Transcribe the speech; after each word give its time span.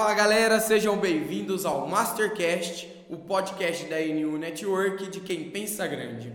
Fala 0.00 0.14
galera, 0.14 0.58
sejam 0.60 0.96
bem-vindos 0.96 1.66
ao 1.66 1.86
Mastercast, 1.86 2.90
o 3.10 3.18
podcast 3.18 3.84
da 3.84 4.00
NU 4.00 4.38
Network 4.38 5.10
de 5.10 5.20
quem 5.20 5.50
pensa 5.50 5.86
grande. 5.86 6.32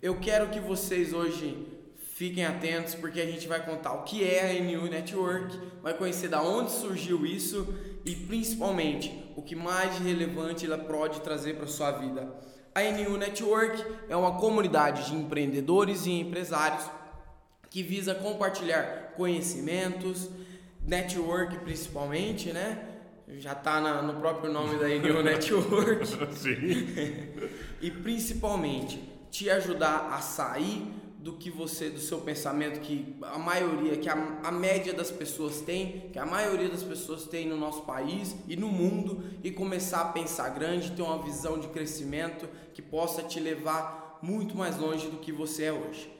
Eu 0.00 0.20
quero 0.20 0.50
que 0.50 0.60
vocês 0.60 1.12
hoje 1.12 1.66
fiquem 2.14 2.44
atentos 2.44 2.94
porque 2.94 3.20
a 3.20 3.26
gente 3.26 3.48
vai 3.48 3.60
contar 3.66 3.92
o 3.94 4.04
que 4.04 4.22
é 4.22 4.52
a 4.52 4.62
NU 4.62 4.86
Network, 4.88 5.58
vai 5.82 5.94
conhecer 5.94 6.28
da 6.28 6.40
onde 6.40 6.70
surgiu 6.70 7.26
isso 7.26 7.74
e 8.04 8.14
principalmente 8.14 9.28
o 9.34 9.42
que 9.42 9.56
mais 9.56 9.98
relevante 9.98 10.64
ela 10.64 10.78
pode 10.78 11.20
trazer 11.20 11.56
para 11.56 11.66
sua 11.66 11.90
vida. 11.90 12.32
A 12.72 12.82
NU 12.82 13.16
Network 13.16 13.84
é 14.08 14.14
uma 14.14 14.38
comunidade 14.38 15.10
de 15.10 15.16
empreendedores 15.16 16.06
e 16.06 16.12
empresários 16.12 16.88
que 17.68 17.82
visa 17.82 18.14
compartilhar 18.14 19.14
conhecimentos, 19.16 20.30
network 20.86 21.58
principalmente, 21.64 22.52
né? 22.52 22.94
Já 23.36 23.52
está 23.52 24.02
no 24.02 24.14
próprio 24.14 24.52
nome 24.52 24.78
da 24.78 24.88
NU 24.88 25.22
Network. 25.22 26.06
Sim. 26.34 27.28
e 27.80 27.90
principalmente 27.90 29.02
te 29.30 29.50
ajudar 29.50 30.10
a 30.12 30.20
sair 30.20 30.86
do 31.18 31.32
que 31.34 31.50
você, 31.50 31.90
do 31.90 32.00
seu 32.00 32.20
pensamento 32.20 32.80
que 32.80 33.16
a 33.22 33.38
maioria, 33.38 33.96
que 33.96 34.08
a, 34.08 34.40
a 34.42 34.52
média 34.52 34.94
das 34.94 35.10
pessoas 35.10 35.60
tem, 35.60 36.08
que 36.12 36.18
a 36.18 36.24
maioria 36.24 36.68
das 36.68 36.82
pessoas 36.82 37.24
tem 37.24 37.46
no 37.46 37.56
nosso 37.56 37.82
país 37.82 38.34
e 38.46 38.56
no 38.56 38.68
mundo 38.68 39.22
e 39.42 39.50
começar 39.50 40.00
a 40.00 40.04
pensar 40.06 40.48
grande, 40.50 40.92
ter 40.92 41.02
uma 41.02 41.22
visão 41.22 41.58
de 41.58 41.68
crescimento 41.68 42.48
que 42.72 42.80
possa 42.80 43.22
te 43.22 43.40
levar 43.40 44.18
muito 44.22 44.56
mais 44.56 44.78
longe 44.78 45.08
do 45.08 45.18
que 45.18 45.32
você 45.32 45.64
é 45.64 45.72
hoje. 45.72 46.17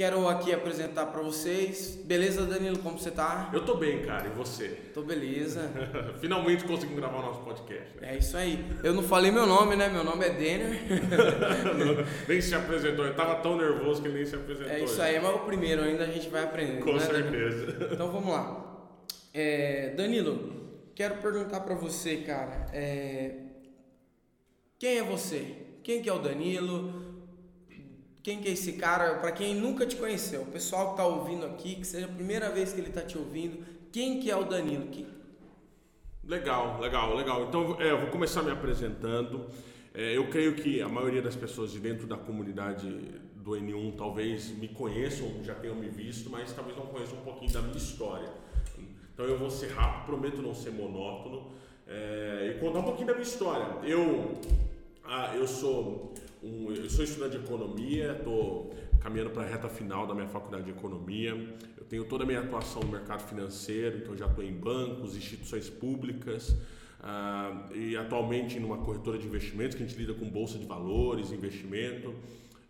Quero 0.00 0.26
aqui 0.26 0.50
apresentar 0.50 1.04
para 1.08 1.20
vocês. 1.20 1.94
Beleza, 2.06 2.46
Danilo? 2.46 2.78
Como 2.78 2.98
você 2.98 3.10
tá? 3.10 3.50
Eu 3.52 3.66
tô 3.66 3.76
bem, 3.76 4.00
cara. 4.00 4.28
E 4.28 4.30
você? 4.30 4.68
Tô 4.94 5.02
beleza. 5.02 5.70
Finalmente 6.22 6.64
conseguimos 6.64 6.98
gravar 7.00 7.18
o 7.18 7.22
nosso 7.22 7.42
podcast. 7.42 7.98
Né? 8.00 8.14
É 8.14 8.16
isso 8.16 8.34
aí. 8.34 8.64
Eu 8.82 8.94
não 8.94 9.02
falei 9.02 9.30
meu 9.30 9.44
nome, 9.44 9.76
né? 9.76 9.90
Meu 9.90 10.02
nome 10.02 10.24
é 10.24 10.30
Denner. 10.30 10.80
nem 12.26 12.40
se 12.40 12.54
apresentou. 12.54 13.04
Eu 13.04 13.14
tava 13.14 13.42
tão 13.42 13.58
nervoso 13.58 14.00
que 14.00 14.08
ele 14.08 14.16
nem 14.16 14.24
se 14.24 14.36
apresentou. 14.36 14.72
É 14.72 14.80
isso 14.80 15.02
aí. 15.02 15.20
Mas 15.20 15.34
o 15.34 15.40
primeiro 15.40 15.82
ainda 15.82 16.04
a 16.04 16.06
gente 16.06 16.30
vai 16.30 16.44
aprender. 16.44 16.80
Com 16.80 16.94
né, 16.94 17.00
certeza. 17.00 17.66
Danilo? 17.66 17.92
Então 17.92 18.10
vamos 18.10 18.32
lá. 18.32 18.88
É, 19.34 19.90
Danilo, 19.90 20.90
quero 20.94 21.16
perguntar 21.16 21.60
para 21.60 21.74
você, 21.74 22.16
cara. 22.16 22.68
É, 22.72 23.34
quem 24.78 24.96
é 24.96 25.02
você? 25.02 25.44
Quem 25.82 26.00
que 26.00 26.08
é 26.08 26.12
o 26.14 26.18
Danilo? 26.18 27.09
Quem 28.22 28.40
que 28.40 28.48
é 28.48 28.52
esse 28.52 28.74
cara, 28.74 29.14
para 29.14 29.32
quem 29.32 29.54
nunca 29.54 29.86
te 29.86 29.96
conheceu, 29.96 30.42
o 30.42 30.46
pessoal 30.46 30.86
que 30.86 30.90
está 30.92 31.06
ouvindo 31.06 31.46
aqui, 31.46 31.76
que 31.76 31.86
seja 31.86 32.06
a 32.06 32.08
primeira 32.08 32.50
vez 32.50 32.72
que 32.72 32.80
ele 32.80 32.88
está 32.88 33.02
te 33.02 33.16
ouvindo, 33.16 33.64
quem 33.90 34.20
que 34.20 34.30
é 34.30 34.36
o 34.36 34.44
Danilo? 34.44 34.86
Que... 34.88 35.06
Legal, 36.24 36.78
legal, 36.80 37.14
legal. 37.16 37.44
Então 37.48 37.80
é, 37.80 37.90
eu 37.90 38.00
vou 38.00 38.10
começar 38.10 38.42
me 38.42 38.50
apresentando. 38.50 39.46
É, 39.94 40.16
eu 40.16 40.28
creio 40.28 40.54
que 40.54 40.80
a 40.80 40.88
maioria 40.88 41.22
das 41.22 41.34
pessoas 41.34 41.72
de 41.72 41.80
dentro 41.80 42.06
da 42.06 42.16
comunidade 42.16 42.88
do 43.36 43.52
N1 43.52 43.96
talvez 43.96 44.50
me 44.50 44.68
conheçam, 44.68 45.42
já 45.42 45.54
tenham 45.54 45.74
me 45.74 45.88
visto, 45.88 46.28
mas 46.30 46.52
talvez 46.52 46.76
não 46.76 46.86
conheçam 46.86 47.18
um 47.18 47.22
pouquinho 47.22 47.52
da 47.52 47.62
minha 47.62 47.76
história. 47.76 48.28
Então 49.12 49.24
eu 49.24 49.36
vou 49.36 49.50
ser 49.50 49.72
rápido, 49.72 50.06
prometo 50.06 50.42
não 50.42 50.54
ser 50.54 50.70
monótono 50.70 51.52
é, 51.86 52.54
e 52.54 52.60
contar 52.60 52.78
um 52.80 52.84
pouquinho 52.84 53.08
da 53.08 53.14
minha 53.14 53.24
história. 53.24 53.66
Eu, 53.82 54.34
ah, 55.04 55.34
eu 55.34 55.48
sou 55.48 56.14
um, 56.42 56.72
eu 56.72 56.88
sou 56.88 57.04
estudante 57.04 57.38
de 57.38 57.44
economia, 57.44 58.12
estou 58.12 58.74
caminhando 59.00 59.30
para 59.30 59.42
a 59.42 59.46
reta 59.46 59.68
final 59.68 60.06
da 60.06 60.14
minha 60.14 60.28
faculdade 60.28 60.64
de 60.64 60.70
economia. 60.70 61.32
Eu 61.76 61.84
tenho 61.84 62.04
toda 62.04 62.24
a 62.24 62.26
minha 62.26 62.40
atuação 62.40 62.82
no 62.82 62.88
mercado 62.88 63.22
financeiro, 63.28 63.98
então 63.98 64.16
já 64.16 64.26
estou 64.26 64.44
em 64.44 64.52
bancos, 64.52 65.16
instituições 65.16 65.68
públicas. 65.68 66.50
Uh, 67.00 67.74
e 67.74 67.96
atualmente 67.96 68.60
numa 68.60 68.78
corretora 68.78 69.18
de 69.18 69.26
investimentos 69.26 69.74
que 69.74 69.82
a 69.82 69.86
gente 69.86 69.98
lida 69.98 70.12
com 70.12 70.28
bolsa 70.28 70.58
de 70.58 70.66
valores, 70.66 71.32
investimento. 71.32 72.14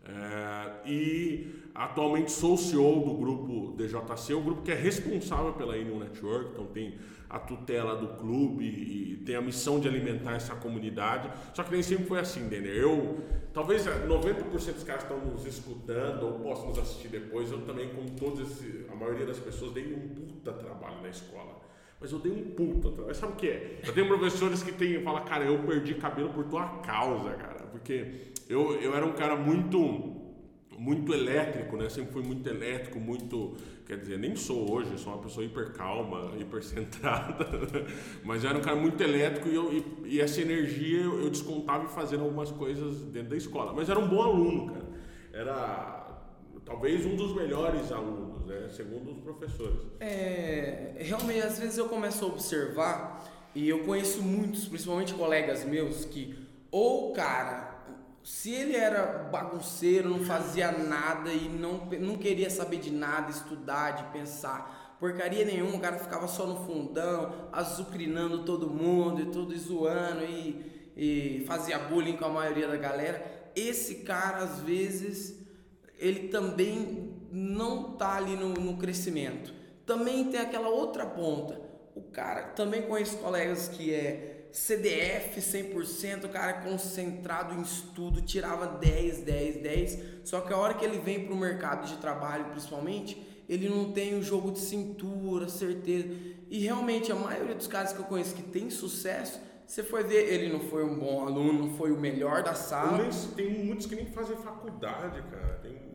Uh, 0.03 0.89
e 0.89 1.55
atualmente 1.75 2.33
sou 2.33 2.57
CEO 2.57 3.01
do 3.05 3.15
grupo 3.15 3.77
DJC, 3.77 4.35
o 4.35 4.41
grupo 4.41 4.63
que 4.63 4.73
é 4.73 4.75
responsável 4.75 5.53
pela 5.53 5.77
Inu 5.77 5.99
Network, 5.99 6.51
então 6.53 6.67
tem 6.67 6.99
a 7.29 7.39
tutela 7.39 7.95
do 7.95 8.09
clube 8.17 8.65
e 8.65 9.23
tem 9.25 9.37
a 9.37 9.41
missão 9.41 9.79
de 9.79 9.87
alimentar 9.87 10.33
essa 10.33 10.57
comunidade. 10.57 11.31
Só 11.55 11.63
que 11.63 11.71
nem 11.71 11.83
sempre 11.83 12.07
foi 12.07 12.19
assim, 12.19 12.49
Denner. 12.49 12.75
Eu, 12.75 13.21
talvez 13.53 13.85
90% 13.85 14.73
dos 14.75 14.83
caras 14.83 15.05
estão 15.05 15.21
nos 15.21 15.47
escutando 15.47 16.25
ou 16.25 16.41
possam 16.41 16.71
nos 16.71 16.79
assistir 16.81 17.09
depois. 17.09 17.53
Eu 17.53 17.61
também, 17.61 17.89
como 17.91 18.11
todos 18.11 18.41
esse, 18.41 18.85
a 18.91 18.97
maioria 18.97 19.27
das 19.27 19.39
pessoas, 19.39 19.73
dei 19.73 19.95
um 19.95 20.09
puta 20.09 20.53
trabalho 20.53 21.01
na 21.03 21.09
escola. 21.09 21.61
Mas 22.01 22.11
eu 22.11 22.19
dei 22.19 22.33
um 22.33 22.51
puta 22.51 22.91
trabalho. 22.91 23.15
Sabe 23.15 23.33
o 23.35 23.37
que 23.37 23.49
é? 23.49 23.81
Eu 23.87 23.93
tenho 23.93 24.09
professores 24.09 24.65
que 24.65 24.73
tem, 24.73 25.01
fala, 25.03 25.21
cara, 25.21 25.45
eu 25.45 25.57
perdi 25.61 25.95
cabelo 25.95 26.31
por 26.31 26.47
tua 26.47 26.67
causa, 26.81 27.31
cara. 27.35 27.61
Porque 27.71 28.33
eu, 28.51 28.75
eu 28.81 28.95
era 28.95 29.07
um 29.07 29.13
cara 29.13 29.37
muito 29.37 30.19
muito 30.77 31.13
elétrico, 31.13 31.77
né? 31.77 31.91
Sempre 31.91 32.13
fui 32.15 32.23
muito 32.23 32.49
elétrico, 32.49 32.99
muito. 32.99 33.55
Quer 33.87 33.99
dizer, 33.99 34.19
nem 34.19 34.35
sou 34.35 34.73
hoje, 34.73 34.99
sou 34.99 35.13
uma 35.13 35.23
pessoa 35.23 35.45
hiper 35.45 35.73
calma, 35.73 36.33
hiper 36.41 36.63
centrada, 36.63 37.47
mas 38.25 38.43
eu 38.43 38.51
era 38.51 38.59
um 38.59 38.63
cara 38.63 38.77
muito 38.77 39.01
elétrico 39.03 39.49
e, 39.49 39.55
eu, 39.55 39.73
e, 39.73 40.15
e 40.15 40.21
essa 40.21 40.41
energia 40.41 41.03
eu, 41.03 41.23
eu 41.23 41.31
descontava 41.31 41.87
fazendo 41.89 42.25
algumas 42.25 42.51
coisas 42.51 43.03
dentro 43.05 43.31
da 43.31 43.37
escola. 43.37 43.75
Mas 43.75 43.91
era 43.91 43.99
um 43.99 44.09
bom 44.09 44.23
aluno, 44.23 44.73
cara. 44.73 44.87
Era 45.33 46.01
talvez 46.65 47.05
um 47.05 47.15
dos 47.15 47.35
melhores 47.35 47.93
alunos, 47.93 48.47
né? 48.47 48.69
segundo 48.71 49.13
os 49.13 49.19
professores. 49.19 49.81
É, 50.01 50.95
realmente, 50.99 51.41
às 51.41 51.59
vezes 51.59 51.77
eu 51.77 51.89
começo 51.89 52.25
a 52.25 52.29
observar, 52.29 53.31
e 53.55 53.69
eu 53.69 53.81
conheço 53.81 54.23
muitos, 54.23 54.67
principalmente 54.67 55.13
colegas 55.13 55.65
meus, 55.65 56.05
que 56.05 56.35
ou 56.71 57.13
cara 57.13 57.80
se 58.23 58.53
ele 58.53 58.77
era 58.77 59.29
bagunceiro, 59.31 60.09
não 60.09 60.25
fazia 60.25 60.71
nada 60.71 61.33
e 61.33 61.49
não, 61.49 61.87
não 61.99 62.17
queria 62.17 62.51
saber 62.51 62.79
de 62.79 62.91
nada, 62.91 63.31
estudar, 63.31 63.93
de 63.93 64.05
pensar, 64.13 64.97
porcaria 65.01 65.45
nenhuma, 65.45 65.77
o 65.77 65.81
cara 65.81 65.99
ficava 65.99 66.29
só 66.29 66.47
no 66.47 66.65
fundão, 66.67 67.49
azucrinando 67.51 68.45
todo 68.45 68.69
mundo 68.69 69.23
e 69.23 69.27
tudo, 69.27 69.55
e 69.55 69.59
zoando 69.59 70.25
e, 70.25 70.91
e 70.97 71.45
fazia 71.47 71.79
bullying 71.79 72.17
com 72.17 72.27
a 72.27 72.29
maioria 72.29 72.69
da 72.69 72.77
galera. 72.77 73.51
Esse 73.57 73.97
cara, 73.97 74.39
às 74.39 74.61
vezes, 74.61 75.41
ele 75.99 76.29
também 76.29 77.15
não 77.33 77.93
tá 77.95 78.17
ali 78.17 78.37
no, 78.37 78.51
no 78.51 78.77
crescimento. 78.77 79.55
Também 79.87 80.31
tem 80.31 80.41
aquela 80.41 80.69
outra 80.69 81.07
ponta. 81.07 81.61
O 81.95 82.03
cara, 82.03 82.43
também 82.43 82.83
conheço 82.83 83.17
colegas 83.19 83.69
que 83.69 83.93
é 83.93 84.40
CDF 84.53 85.41
100%, 85.41 86.25
o 86.25 86.29
cara 86.29 86.55
concentrado 86.55 87.55
em 87.55 87.63
estudo, 87.63 88.21
tirava 88.21 88.67
10, 88.67 89.23
10, 89.23 89.63
10. 89.63 89.99
Só 90.25 90.41
que 90.41 90.53
a 90.53 90.57
hora 90.57 90.75
que 90.75 90.85
ele 90.85 90.99
vem 90.99 91.25
para 91.25 91.35
o 91.35 91.37
mercado 91.37 91.87
de 91.87 91.97
trabalho, 91.99 92.47
principalmente, 92.47 93.21
ele 93.49 93.69
não 93.69 93.93
tem 93.93 94.19
o 94.19 94.23
jogo 94.23 94.53
de 94.53 94.61
cintura, 94.61 95.49
certeza. 95.49 96.09
E 96.49 96.59
realmente 96.61 97.11
a 97.13 97.15
maioria 97.15 97.55
dos 97.55 97.67
caras 97.67 97.93
que 97.93 97.99
eu 97.99 98.05
conheço 98.05 98.35
que 98.35 98.43
tem 98.43 98.71
sucesso, 98.71 99.41
você 99.67 99.85
foi 99.85 100.03
ver, 100.03 100.33
ele 100.33 100.53
não 100.53 100.61
foi 100.61 100.85
um 100.85 100.99
bom 100.99 101.25
aluno, 101.25 101.53
não 101.67 101.75
foi 101.77 101.93
o 101.93 102.01
melhor 102.01 102.43
da 102.43 102.55
sala. 102.55 103.09
Tem 103.37 103.65
muitos 103.65 103.87
que 103.87 103.95
nem 103.95 104.07
fazem 104.07 104.37
faculdade, 104.37 105.23
cara. 105.31 105.61
Tem 105.63 105.90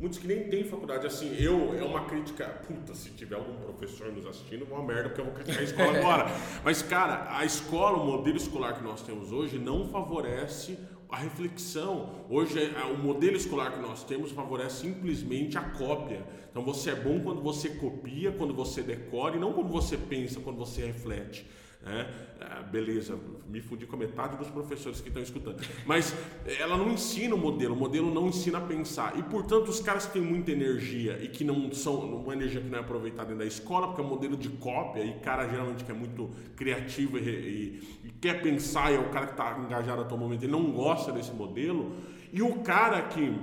Muitos 0.00 0.20
que 0.20 0.28
nem 0.28 0.48
têm 0.48 0.62
faculdade, 0.62 1.04
assim, 1.08 1.34
eu, 1.42 1.74
é 1.76 1.82
uma 1.82 2.04
crítica, 2.04 2.46
puta, 2.68 2.94
se 2.94 3.10
tiver 3.10 3.34
algum 3.34 3.56
professor 3.56 4.12
nos 4.12 4.24
assistindo, 4.26 4.64
uma 4.64 4.80
merda, 4.80 5.08
porque 5.08 5.20
eu 5.20 5.24
vou 5.24 5.34
criticar 5.34 5.60
a 5.60 5.64
escola 5.64 5.90
agora. 5.98 6.26
Mas, 6.62 6.82
cara, 6.82 7.26
a 7.36 7.44
escola, 7.44 7.98
o 7.98 8.06
modelo 8.06 8.36
escolar 8.36 8.74
que 8.74 8.84
nós 8.84 9.02
temos 9.02 9.32
hoje 9.32 9.58
não 9.58 9.88
favorece 9.88 10.78
a 11.08 11.16
reflexão. 11.16 12.24
Hoje, 12.30 12.60
é, 12.60 12.84
o 12.84 12.96
modelo 12.96 13.36
escolar 13.36 13.72
que 13.72 13.80
nós 13.80 14.04
temos 14.04 14.30
favorece 14.30 14.82
simplesmente 14.82 15.58
a 15.58 15.62
cópia. 15.62 16.24
Então, 16.48 16.62
você 16.62 16.90
é 16.90 16.94
bom 16.94 17.18
quando 17.20 17.42
você 17.42 17.70
copia, 17.70 18.30
quando 18.30 18.54
você 18.54 18.82
decora, 18.82 19.36
e 19.36 19.40
não 19.40 19.52
quando 19.52 19.68
você 19.68 19.96
pensa, 19.96 20.38
quando 20.38 20.58
você 20.58 20.86
reflete. 20.86 21.44
Né? 21.82 22.06
Ah, 22.40 22.62
beleza, 22.62 23.18
me 23.48 23.60
fudi 23.60 23.86
com 23.86 23.96
a 23.96 23.98
metade 23.98 24.36
dos 24.36 24.48
professores 24.48 25.00
que 25.00 25.08
estão 25.08 25.22
escutando. 25.22 25.64
Mas 25.86 26.14
ela 26.58 26.76
não 26.76 26.90
ensina 26.90 27.34
o 27.34 27.38
modelo, 27.38 27.74
o 27.74 27.78
modelo 27.78 28.12
não 28.12 28.28
ensina 28.28 28.58
a 28.58 28.60
pensar. 28.60 29.18
E 29.18 29.22
portanto, 29.22 29.68
os 29.68 29.80
caras 29.80 30.06
que 30.06 30.14
têm 30.14 30.22
muita 30.22 30.50
energia 30.50 31.18
e 31.22 31.28
que 31.28 31.44
não 31.44 31.72
são 31.72 32.00
uma 32.00 32.32
energia 32.32 32.60
que 32.60 32.68
não 32.68 32.78
é 32.78 32.80
aproveitada 32.80 33.28
dentro 33.28 33.38
da 33.38 33.46
escola, 33.46 33.88
porque 33.88 34.02
é 34.02 34.04
um 34.04 34.08
modelo 34.08 34.36
de 34.36 34.48
cópia, 34.48 35.04
e 35.04 35.14
cara 35.20 35.48
geralmente 35.48 35.84
que 35.84 35.90
é 35.90 35.94
muito 35.94 36.30
criativo 36.56 37.16
e, 37.18 37.22
e, 37.22 37.98
e 38.04 38.10
quer 38.20 38.42
pensar, 38.42 38.92
e 38.92 38.96
é 38.96 38.98
o 38.98 39.10
cara 39.10 39.26
que 39.26 39.32
está 39.32 39.58
engajado 39.58 40.02
a 40.02 40.04
todo 40.04 40.18
momento, 40.18 40.42
ele 40.42 40.52
não 40.52 40.72
gosta 40.72 41.12
desse 41.12 41.32
modelo. 41.32 41.96
E 42.32 42.42
o 42.42 42.60
cara 42.60 43.02
que 43.02 43.34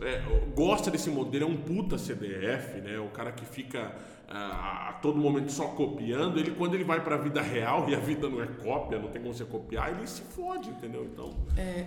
é, 0.00 0.22
gosta 0.54 0.90
desse 0.90 1.10
modelo 1.10 1.44
é 1.44 1.48
um 1.48 1.56
puta 1.56 1.98
CDF, 1.98 2.80
né? 2.80 2.98
O 3.00 3.08
cara 3.08 3.32
que 3.32 3.44
fica 3.44 3.96
a, 4.28 4.90
a, 4.90 4.92
todo 4.94 5.18
momento 5.18 5.50
só 5.50 5.68
copiando, 5.68 6.38
ele 6.38 6.50
quando 6.50 6.74
ele 6.74 6.84
vai 6.84 7.02
para 7.02 7.14
a 7.14 7.18
vida 7.18 7.40
real 7.40 7.88
e 7.88 7.94
a 7.94 7.98
vida 7.98 8.28
não 8.28 8.42
é 8.42 8.46
cópia, 8.46 8.98
não 8.98 9.08
tem 9.08 9.22
como 9.22 9.32
você 9.32 9.44
copiar, 9.44 9.96
ele 9.96 10.06
se 10.06 10.20
fode, 10.22 10.68
entendeu? 10.68 11.04
Então. 11.04 11.34
É, 11.56 11.84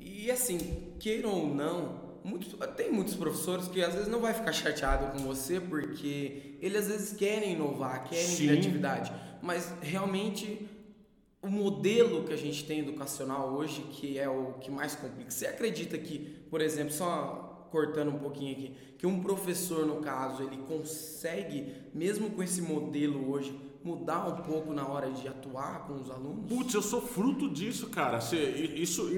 e 0.00 0.30
assim, 0.30 0.94
queiram 1.00 1.30
ou 1.30 1.52
não, 1.52 2.00
muitos, 2.22 2.54
tem 2.76 2.92
muitos 2.92 3.14
professores 3.14 3.66
que 3.66 3.82
às 3.82 3.94
vezes 3.94 4.08
não 4.08 4.20
vai 4.20 4.32
ficar 4.32 4.52
chateado 4.52 5.12
com 5.12 5.26
você 5.26 5.60
porque 5.60 6.56
eles 6.60 6.82
às 6.82 6.88
vezes 6.88 7.12
querem 7.16 7.54
inovar, 7.54 8.04
querem 8.04 8.24
Sim. 8.24 8.46
criatividade, 8.46 9.12
mas 9.42 9.74
realmente 9.82 10.68
o 11.42 11.48
modelo 11.48 12.24
que 12.24 12.32
a 12.32 12.36
gente 12.36 12.64
tem 12.64 12.80
educacional 12.80 13.52
hoje, 13.52 13.80
que 13.90 14.18
é 14.18 14.28
o 14.28 14.54
que 14.60 14.70
mais 14.70 14.94
complica. 14.94 15.30
Você 15.30 15.46
acredita 15.46 15.96
que, 15.96 16.18
por 16.50 16.60
exemplo, 16.60 16.92
só 16.92 17.59
cortando 17.70 18.08
um 18.08 18.18
pouquinho 18.18 18.52
aqui, 18.52 18.74
que 18.98 19.06
um 19.06 19.20
professor, 19.20 19.86
no 19.86 19.96
caso, 19.96 20.42
ele 20.42 20.58
consegue, 20.68 21.72
mesmo 21.94 22.30
com 22.30 22.42
esse 22.42 22.60
modelo 22.60 23.30
hoje, 23.30 23.58
mudar 23.82 24.26
um 24.26 24.42
pouco 24.42 24.74
na 24.74 24.86
hora 24.86 25.10
de 25.10 25.26
atuar 25.26 25.86
com 25.86 25.94
os 25.94 26.10
alunos? 26.10 26.46
Putz, 26.46 26.74
eu 26.74 26.82
sou 26.82 27.00
fruto 27.00 27.48
disso, 27.48 27.88
cara. 27.88 28.18
Isso 28.18 29.08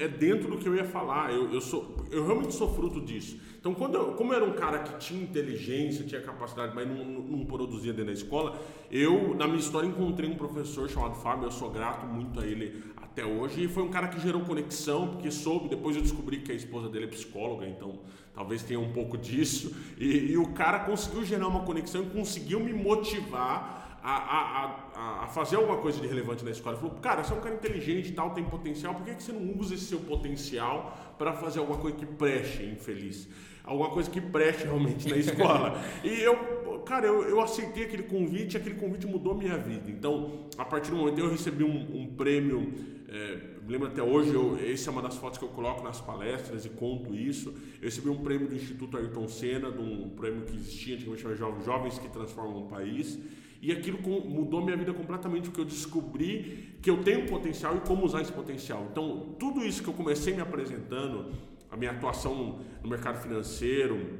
é 0.00 0.08
dentro 0.08 0.50
do 0.50 0.58
que 0.58 0.66
eu 0.66 0.74
ia 0.74 0.84
falar. 0.84 1.32
Eu, 1.32 1.52
eu, 1.52 1.60
sou, 1.60 1.96
eu 2.10 2.24
realmente 2.24 2.54
sou 2.54 2.74
fruto 2.74 3.00
disso. 3.00 3.38
Então, 3.60 3.74
quando 3.74 3.94
eu, 3.94 4.12
como 4.12 4.32
eu 4.32 4.36
era 4.36 4.44
um 4.44 4.54
cara 4.54 4.78
que 4.80 4.98
tinha 4.98 5.22
inteligência, 5.22 6.04
tinha 6.04 6.20
capacidade, 6.20 6.74
mas 6.74 6.86
não, 6.88 7.04
não 7.04 7.44
produzia 7.44 7.92
dentro 7.92 8.06
da 8.06 8.12
escola, 8.12 8.58
eu, 8.90 9.34
na 9.34 9.46
minha 9.46 9.58
história, 9.58 9.86
encontrei 9.86 10.30
um 10.30 10.36
professor 10.36 10.88
chamado 10.88 11.14
Fábio. 11.16 11.46
Eu 11.46 11.50
sou 11.50 11.70
grato 11.70 12.06
muito 12.06 12.40
a 12.40 12.46
ele 12.46 12.82
até 13.14 13.24
hoje. 13.24 13.64
E 13.64 13.68
foi 13.68 13.84
um 13.84 13.90
cara 13.90 14.08
que 14.08 14.20
gerou 14.20 14.42
conexão, 14.42 15.08
porque 15.08 15.30
soube. 15.30 15.68
Depois 15.68 15.94
eu 15.94 16.02
descobri 16.02 16.38
que 16.40 16.50
a 16.50 16.54
esposa 16.54 16.88
dele 16.88 17.04
é 17.04 17.08
psicóloga, 17.08 17.66
então 17.66 18.00
talvez 18.34 18.62
tenha 18.62 18.80
um 18.80 18.92
pouco 18.92 19.16
disso. 19.16 19.74
E, 19.96 20.32
e 20.32 20.36
o 20.36 20.48
cara 20.48 20.80
conseguiu 20.80 21.24
gerar 21.24 21.46
uma 21.46 21.60
conexão 21.60 22.02
e 22.02 22.06
conseguiu 22.06 22.58
me 22.58 22.72
motivar 22.72 23.84
a, 24.02 24.16
a, 24.16 24.64
a, 24.94 25.24
a 25.24 25.26
fazer 25.28 25.56
alguma 25.56 25.78
coisa 25.78 26.00
de 26.00 26.06
relevante 26.06 26.44
na 26.44 26.50
escola. 26.50 26.76
Ele 26.76 26.82
falou, 26.82 27.00
cara, 27.00 27.24
você 27.24 27.32
é 27.32 27.36
um 27.36 27.40
cara 27.40 27.54
inteligente 27.54 28.10
e 28.10 28.12
tal, 28.12 28.30
tem 28.30 28.44
potencial, 28.44 28.94
por 28.94 29.04
que, 29.04 29.14
que 29.14 29.22
você 29.22 29.32
não 29.32 29.58
usa 29.58 29.74
esse 29.74 29.84
seu 29.84 30.00
potencial 30.00 31.14
para 31.16 31.32
fazer 31.32 31.60
alguma 31.60 31.78
coisa 31.78 31.96
que 31.96 32.04
preste, 32.04 32.64
infeliz? 32.64 33.26
Alguma 33.64 33.88
coisa 33.88 34.10
que 34.10 34.20
preste 34.20 34.64
realmente 34.64 35.08
na 35.08 35.16
escola. 35.16 35.82
e 36.04 36.20
eu, 36.20 36.80
cara, 36.84 37.06
eu, 37.06 37.22
eu 37.22 37.40
aceitei 37.40 37.84
aquele 37.84 38.02
convite 38.02 38.54
e 38.54 38.56
aquele 38.58 38.74
convite 38.74 39.06
mudou 39.06 39.34
minha 39.34 39.56
vida. 39.56 39.90
Então, 39.90 40.48
a 40.58 40.66
partir 40.66 40.90
do 40.90 40.98
momento 40.98 41.18
eu 41.18 41.30
recebi 41.30 41.64
um, 41.64 42.02
um 42.02 42.06
prêmio, 42.14 42.74
é, 43.14 43.36
me 43.62 43.70
lembro 43.70 43.86
até 43.86 44.02
hoje, 44.02 44.34
eu, 44.34 44.58
essa 44.58 44.90
é 44.90 44.92
uma 44.92 45.00
das 45.00 45.14
fotos 45.14 45.38
que 45.38 45.44
eu 45.44 45.48
coloco 45.50 45.84
nas 45.84 46.00
palestras 46.00 46.66
e 46.66 46.68
conto 46.68 47.14
isso. 47.14 47.54
Eu 47.80 47.84
recebi 47.84 48.08
um 48.08 48.20
prêmio 48.24 48.48
do 48.48 48.56
Instituto 48.56 48.96
Ayrton 48.96 49.28
Senna, 49.28 49.70
de 49.70 49.78
um 49.78 50.08
prêmio 50.10 50.42
que 50.42 50.56
existia, 50.56 50.96
antigamente 50.96 51.22
chamava 51.38 51.60
Jovens, 51.64 51.96
que 51.96 52.08
Transformam 52.08 52.64
o 52.64 52.68
País. 52.68 53.16
E 53.62 53.70
aquilo 53.70 54.00
mudou 54.28 54.64
minha 54.64 54.76
vida 54.76 54.92
completamente, 54.92 55.44
porque 55.44 55.60
eu 55.60 55.64
descobri 55.64 56.74
que 56.82 56.90
eu 56.90 57.04
tenho 57.04 57.24
potencial 57.28 57.76
e 57.76 57.80
como 57.86 58.04
usar 58.04 58.20
esse 58.20 58.32
potencial. 58.32 58.88
Então, 58.90 59.36
tudo 59.38 59.64
isso 59.64 59.80
que 59.80 59.88
eu 59.88 59.94
comecei 59.94 60.34
me 60.34 60.40
apresentando, 60.40 61.30
a 61.70 61.76
minha 61.76 61.92
atuação 61.92 62.58
no 62.82 62.90
mercado 62.90 63.22
financeiro, 63.22 64.18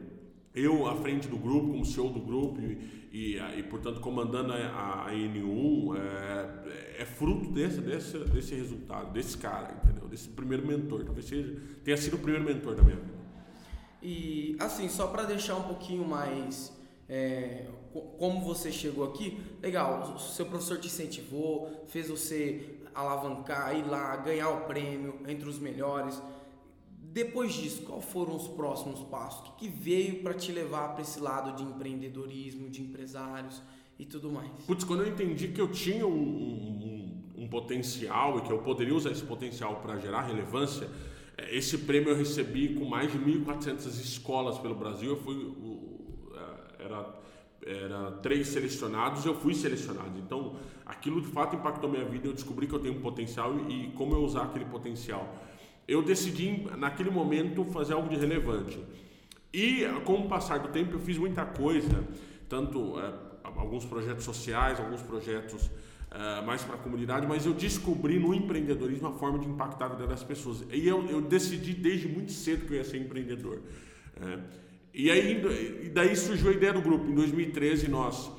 eu 0.55 0.87
à 0.87 0.95
frente 0.97 1.27
do 1.29 1.37
grupo, 1.37 1.69
como 1.69 1.85
CEO 1.85 2.11
do 2.11 2.21
grupo 2.21 2.61
e, 2.61 3.09
e, 3.13 3.59
e, 3.59 3.63
portanto, 3.65 4.01
comandando 4.01 4.53
a, 4.53 5.07
a 5.07 5.13
N1, 5.13 5.97
é, 5.97 7.03
é 7.03 7.05
fruto 7.05 7.51
desse, 7.51 7.81
desse, 7.81 8.19
desse 8.19 8.55
resultado, 8.55 9.13
desse 9.13 9.37
cara, 9.39 9.75
entendeu? 9.83 10.07
Desse 10.09 10.29
primeiro 10.29 10.67
mentor. 10.67 11.05
Talvez 11.05 11.27
seja, 11.27 11.61
tenha 11.83 11.97
sido 11.97 12.15
o 12.15 12.19
primeiro 12.19 12.45
mentor 12.45 12.75
da 12.77 12.83
minha 12.83 12.97
vida. 12.97 13.15
E 14.03 14.57
assim, 14.61 14.89
só 14.89 15.07
para 15.09 15.25
deixar 15.25 15.57
um 15.57 15.63
pouquinho 15.63 16.07
mais 16.07 16.73
é, 17.09 17.67
co- 17.93 18.03
como 18.19 18.41
você 18.41 18.71
chegou 18.71 19.05
aqui, 19.05 19.41
legal, 19.63 20.15
o 20.15 20.19
seu 20.19 20.47
professor 20.47 20.79
te 20.79 20.87
incentivou, 20.89 21.85
fez 21.89 22.09
você 22.09 22.79
alavancar, 22.95 23.77
ir 23.77 23.85
lá, 23.89 24.15
ganhar 24.17 24.51
o 24.51 24.61
prêmio 24.67 25.21
entre 25.27 25.49
os 25.49 25.59
melhores. 25.59 26.21
Depois 27.15 27.55
disso, 27.55 27.83
quais 27.83 28.05
foram 28.07 28.35
os 28.35 28.49
próximos 28.49 28.99
passos? 29.05 29.49
O 29.51 29.53
que, 29.53 29.69
veio 29.69 30.21
para 30.21 30.35
te 30.35 30.51
levar 30.51 30.89
para 30.95 31.03
esse 31.03 31.21
lado 31.21 31.55
de 31.57 31.63
empreendedorismo, 31.63 32.69
de 32.69 32.83
empresários 32.83 33.63
e 33.97 34.05
tudo 34.05 34.33
mais? 34.33 34.51
Putz, 34.67 34.83
quando 34.83 35.05
eu 35.05 35.09
entendi 35.09 35.47
que 35.47 35.61
eu 35.61 35.71
tinha 35.71 36.05
um, 36.05 36.13
um- 36.13 37.43
um 37.45 37.49
potencial 37.49 38.39
e 38.39 38.41
que 38.43 38.51
eu 38.51 38.59
poderia 38.59 38.93
usar 38.93 39.13
esse 39.13 39.23
potencial 39.23 39.77
para 39.77 39.97
gerar 40.01 40.23
relevância, 40.23 40.91
eh, 41.39 41.57
esse 41.57 41.79
prêmio 41.79 42.11
eu 42.11 42.17
recebi 42.17 42.75
com 42.75 42.85
mais 42.85 43.13
de 43.13 43.19
1.400 43.19 43.87
escolas 44.01 44.59
pelo 44.59 44.75
Brasil. 44.75 45.11
Eu 45.11 45.17
fui, 45.19 45.55
eh, 46.35 46.85
era, 46.85 47.15
era 47.65 48.11
três 48.23 48.49
selecionados, 48.49 49.25
eu 49.25 49.37
fui 49.37 49.55
selecionado. 49.55 50.19
Então, 50.19 50.57
aquilo 50.85 51.21
de 51.21 51.29
fato 51.29 51.55
impactou 51.55 51.89
minha 51.89 52.05
vida. 52.05 52.27
Eu 52.27 52.33
descobri 52.33 52.67
que 52.67 52.75
eu 52.75 52.81
tenho 52.81 52.99
um 52.99 53.01
potencial 53.01 53.55
e, 53.69 53.85
e 53.85 53.93
como 53.93 54.17
eu 54.17 54.25
usar 54.25 54.43
aquele 54.47 54.65
potencial. 54.65 55.33
Eu 55.87 56.03
decidi, 56.03 56.67
naquele 56.77 57.11
momento, 57.11 57.65
fazer 57.65 57.95
algo 57.95 58.09
de 58.09 58.17
relevante. 58.17 58.79
E 59.53 59.85
com 60.05 60.15
o 60.15 60.29
passar 60.29 60.59
do 60.59 60.69
tempo 60.69 60.95
eu 60.95 61.01
fiz 61.01 61.17
muita 61.17 61.45
coisa, 61.45 62.03
tanto 62.49 62.99
eh, 62.99 63.13
alguns 63.45 63.85
projetos 63.85 64.25
sociais, 64.25 64.81
alguns 64.81 65.01
projetos 65.03 65.71
eh, 66.11 66.41
mais 66.45 66.63
para 66.63 66.75
a 66.75 66.79
comunidade, 66.79 67.27
mas 67.27 67.47
eu 67.47 67.53
descobri 67.55 68.19
no 68.19 68.35
empreendedorismo 68.35 69.09
a 69.09 69.13
forma 69.13 69.39
de 69.39 69.47
impactar 69.47 69.87
a 69.87 69.89
vida 69.91 70.07
das 70.07 70.25
pessoas. 70.25 70.65
E 70.73 70.89
eu, 70.89 71.07
eu 71.07 71.21
decidi 71.21 71.73
desde 71.73 72.09
muito 72.09 72.33
cedo 72.33 72.67
que 72.67 72.73
eu 72.73 72.79
ia 72.79 72.85
ser 72.85 72.99
empreendedor. 72.99 73.61
eh. 74.21 74.39
e 74.93 75.11
aí 75.11 75.41
e 75.85 75.89
daí 75.89 76.17
surgiu 76.17 76.51
a 76.51 76.53
ideia 76.53 76.73
do 76.73 76.81
grupo. 76.81 77.09
Em 77.09 77.15
2013 77.15 77.89
nós 77.89 78.31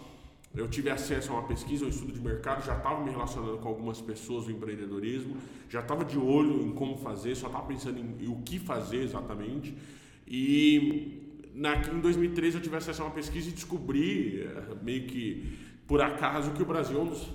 eu 0.55 0.67
tive 0.67 0.89
acesso 0.89 1.31
a 1.31 1.35
uma 1.35 1.47
pesquisa, 1.47 1.85
um 1.85 1.89
estudo 1.89 2.13
de 2.13 2.19
mercado, 2.19 2.65
já 2.65 2.77
estava 2.77 3.03
me 3.03 3.11
relacionando 3.11 3.57
com 3.57 3.67
algumas 3.67 3.99
pessoas 4.01 4.45
do 4.45 4.51
empreendedorismo, 4.51 5.37
já 5.69 5.81
estava 5.81 6.05
de 6.05 6.17
olho 6.17 6.65
em 6.65 6.71
como 6.71 6.97
fazer, 6.97 7.35
só 7.35 7.47
estava 7.47 7.65
pensando 7.65 7.99
em, 7.99 8.27
o 8.27 8.37
que 8.37 8.57
fazer 8.59 9.03
exatamente. 9.03 9.75
E 10.27 11.49
na, 11.53 11.75
em 11.75 11.99
2013 11.99 12.57
eu 12.57 12.61
tive 12.61 12.75
acesso 12.77 13.01
a 13.01 13.05
uma 13.05 13.13
pesquisa 13.13 13.49
e 13.49 13.51
descobri, 13.51 14.41
eh, 14.41 14.75
meio 14.81 15.05
que 15.07 15.65
por 15.87 16.01
acaso, 16.01 16.51
que 16.51 16.63
o 16.63 16.65
Brasil 16.65 16.97
é 16.97 17.01
um 17.01 17.07
dos 17.07 17.29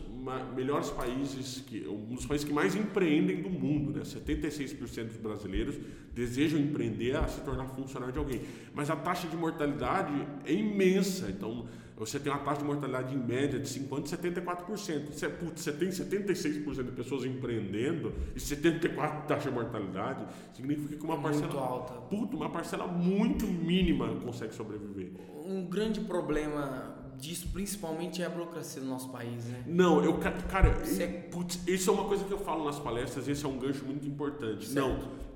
melhores 0.55 0.91
países, 0.91 1.61
que, 1.61 1.87
um 1.87 2.15
dos 2.15 2.27
países 2.27 2.47
que 2.47 2.53
mais 2.53 2.75
empreendem 2.75 3.41
do 3.41 3.49
mundo. 3.49 3.93
Né? 3.93 4.03
76% 4.03 5.07
dos 5.07 5.17
brasileiros 5.17 5.77
desejam 6.13 6.59
empreender 6.59 7.17
a 7.17 7.29
se 7.29 7.41
tornar 7.43 7.67
funcionário 7.69 8.13
de 8.13 8.19
alguém. 8.19 8.43
Mas 8.75 8.91
a 8.91 8.97
taxa 8.97 9.29
de 9.29 9.37
mortalidade 9.37 10.13
é 10.45 10.53
imensa. 10.53 11.31
Então, 11.31 11.69
você 12.01 12.19
tem 12.19 12.33
uma 12.33 12.39
taxa 12.41 12.61
de 12.61 12.65
mortalidade 12.65 13.15
em 13.15 13.19
média 13.19 13.59
de 13.61 13.69
50% 13.69 14.07
e 14.07 14.17
74%. 14.17 15.13
Você, 15.13 15.29
putz, 15.29 15.61
você 15.61 15.73
tem 15.73 15.91
76% 15.91 16.83
de 16.83 16.93
pessoas 16.93 17.25
empreendendo 17.27 18.13
e 18.35 18.39
74% 18.41 19.21
de 19.23 19.29
taxa 19.29 19.49
de 19.51 19.55
mortalidade, 19.55 20.27
significa 20.55 20.97
que 20.97 21.05
uma 21.05 21.17
Muito 21.17 21.41
parcela, 21.41 21.61
alta. 21.63 21.93
puta, 22.09 22.35
uma 22.37 22.49
parcela 22.51 22.87
muito 22.87 23.47
mínima 23.47 24.09
consegue 24.25 24.55
sobreviver. 24.55 25.13
Um 25.47 25.67
grande 25.67 26.01
problema 26.01 26.97
disso, 27.19 27.49
principalmente, 27.53 28.23
é 28.23 28.27
a 28.27 28.31
burocracia 28.31 28.81
do 28.81 28.89
nosso 28.89 29.11
país, 29.11 29.45
né? 29.45 29.63
Não, 29.67 30.03
eu, 30.03 30.17
ca- 30.19 30.33
cara, 30.33 30.71
Você- 30.83 31.05
e- 31.05 31.31
putz, 31.31 31.61
isso 31.69 31.91
é 31.91 31.93
uma 31.93 32.05
coisa 32.05 32.25
que 32.25 32.33
eu 32.33 32.39
falo 32.39 32.65
nas 32.65 32.79
palestras, 32.79 33.29
esse 33.29 33.45
é 33.45 33.49
um 33.49 33.59
gancho 33.59 33.85
muito 33.85 34.07
importante. 34.09 34.67
Certo. 34.67 34.75
Não, 34.89 35.30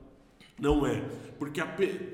não 0.58 0.86
é. 0.86 1.02
Porque, 1.38 1.60
a 1.60 1.66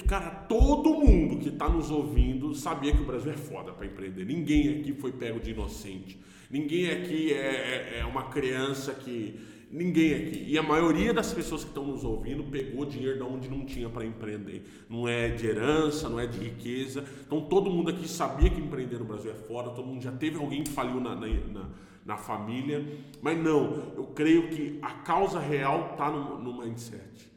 cara, 0.08 0.30
todo 0.30 0.94
mundo 0.94 1.38
que 1.38 1.50
está 1.50 1.68
nos 1.68 1.90
ouvindo 1.90 2.54
sabia 2.54 2.92
que 2.92 3.02
o 3.02 3.04
Brasil 3.04 3.30
é 3.32 3.36
foda 3.36 3.72
para 3.72 3.86
empreender. 3.86 4.24
Ninguém 4.24 4.80
aqui 4.80 4.94
foi 4.94 5.12
pego 5.12 5.38
de 5.38 5.50
inocente. 5.50 6.18
Ninguém 6.50 6.90
aqui 6.90 7.32
é, 7.32 7.96
é- 7.96 7.98
é 8.00 8.04
uma 8.04 8.24
criança 8.24 8.94
que. 8.94 9.38
Ninguém 9.70 10.14
aqui. 10.14 10.44
E 10.48 10.58
a 10.58 10.64
maioria 10.64 11.14
das 11.14 11.32
pessoas 11.32 11.62
que 11.62 11.68
estão 11.68 11.86
nos 11.86 12.02
ouvindo 12.02 12.42
pegou 12.42 12.84
dinheiro 12.84 13.18
de 13.18 13.22
onde 13.22 13.48
não 13.48 13.64
tinha 13.64 13.88
para 13.88 14.04
empreender. 14.04 14.64
Não 14.88 15.06
é 15.06 15.28
de 15.28 15.46
herança, 15.46 16.08
não 16.08 16.18
é 16.18 16.26
de 16.26 16.40
riqueza. 16.40 17.04
Então 17.24 17.42
todo 17.42 17.70
mundo 17.70 17.90
aqui 17.90 18.08
sabia 18.08 18.50
que 18.50 18.60
empreender 18.60 18.98
no 18.98 19.04
Brasil 19.04 19.30
é 19.30 19.34
foda, 19.34 19.70
todo 19.70 19.86
mundo 19.86 20.02
já 20.02 20.10
teve 20.10 20.38
alguém 20.38 20.64
que 20.64 20.70
faliu 20.72 21.00
na, 21.00 21.14
na, 21.14 21.28
na, 21.28 21.68
na 22.04 22.16
família. 22.16 22.84
Mas 23.22 23.38
não, 23.38 23.92
eu 23.96 24.06
creio 24.12 24.48
que 24.48 24.76
a 24.82 24.90
causa 24.90 25.38
real 25.38 25.90
está 25.92 26.10
no, 26.10 26.42
no 26.42 26.60
mindset. 26.60 27.29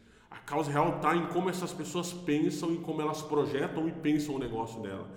Causa 0.45 0.71
real 0.71 0.97
está 0.97 1.15
em 1.15 1.25
como 1.27 1.50
essas 1.50 1.71
pessoas 1.71 2.12
pensam 2.12 2.73
e 2.73 2.77
como 2.77 3.01
elas 3.01 3.21
projetam 3.21 3.88
e 3.88 3.91
pensam 3.91 4.35
o 4.35 4.39
negócio 4.39 4.81
dela. 4.81 5.07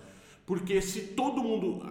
Porque 0.44 0.80
se 0.80 1.00
todo 1.08 1.42
mundo. 1.42 1.84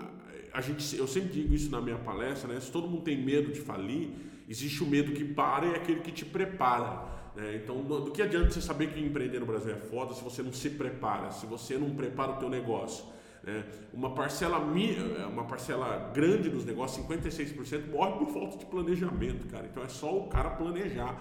A 0.53 0.61
gente, 0.61 0.97
eu 0.97 1.05
sempre 1.05 1.33
digo 1.33 1.53
isso 1.53 1.69
na 1.69 1.81
minha 1.81 1.97
palestra, 1.97 2.53
né? 2.53 2.59
Se 2.61 2.71
todo 2.71 2.87
mundo 2.87 3.01
tem 3.01 3.21
medo 3.21 3.51
de 3.51 3.59
falir, 3.59 4.11
existe 4.47 4.81
o 4.83 4.87
medo 4.87 5.11
que 5.11 5.25
para 5.25 5.65
e 5.65 5.73
é 5.73 5.75
aquele 5.75 5.99
que 5.99 6.13
te 6.13 6.23
prepara. 6.23 7.03
né? 7.35 7.59
Então, 7.61 7.83
do, 7.83 8.09
que 8.11 8.21
adianta 8.21 8.51
você 8.51 8.61
saber 8.61 8.93
que 8.93 8.99
empreender 9.01 9.39
no 9.39 9.45
Brasil 9.45 9.73
é 9.73 9.75
foda 9.75 10.13
se 10.13 10.23
você 10.23 10.41
não 10.41 10.53
se 10.53 10.69
prepara, 10.69 11.29
se 11.31 11.45
você 11.45 11.77
não 11.77 11.93
prepara 11.93 12.33
o 12.33 12.35
teu 12.37 12.49
negócio? 12.49 13.03
né? 13.45 13.63
Uma 13.93 14.09
parcela 14.09 14.57
uma 14.57 15.43
parcela 15.43 16.11
grande 16.13 16.49
dos 16.49 16.65
negócios, 16.65 17.05
56%, 17.05 17.91
morre 17.91 18.13
por 18.17 18.33
falta 18.33 18.57
de 18.57 18.65
planejamento, 18.65 19.45
cara. 19.47 19.67
Então 19.71 19.83
é 19.83 19.87
só 19.87 20.17
o 20.17 20.27
cara 20.27 20.49
planejar. 20.49 21.15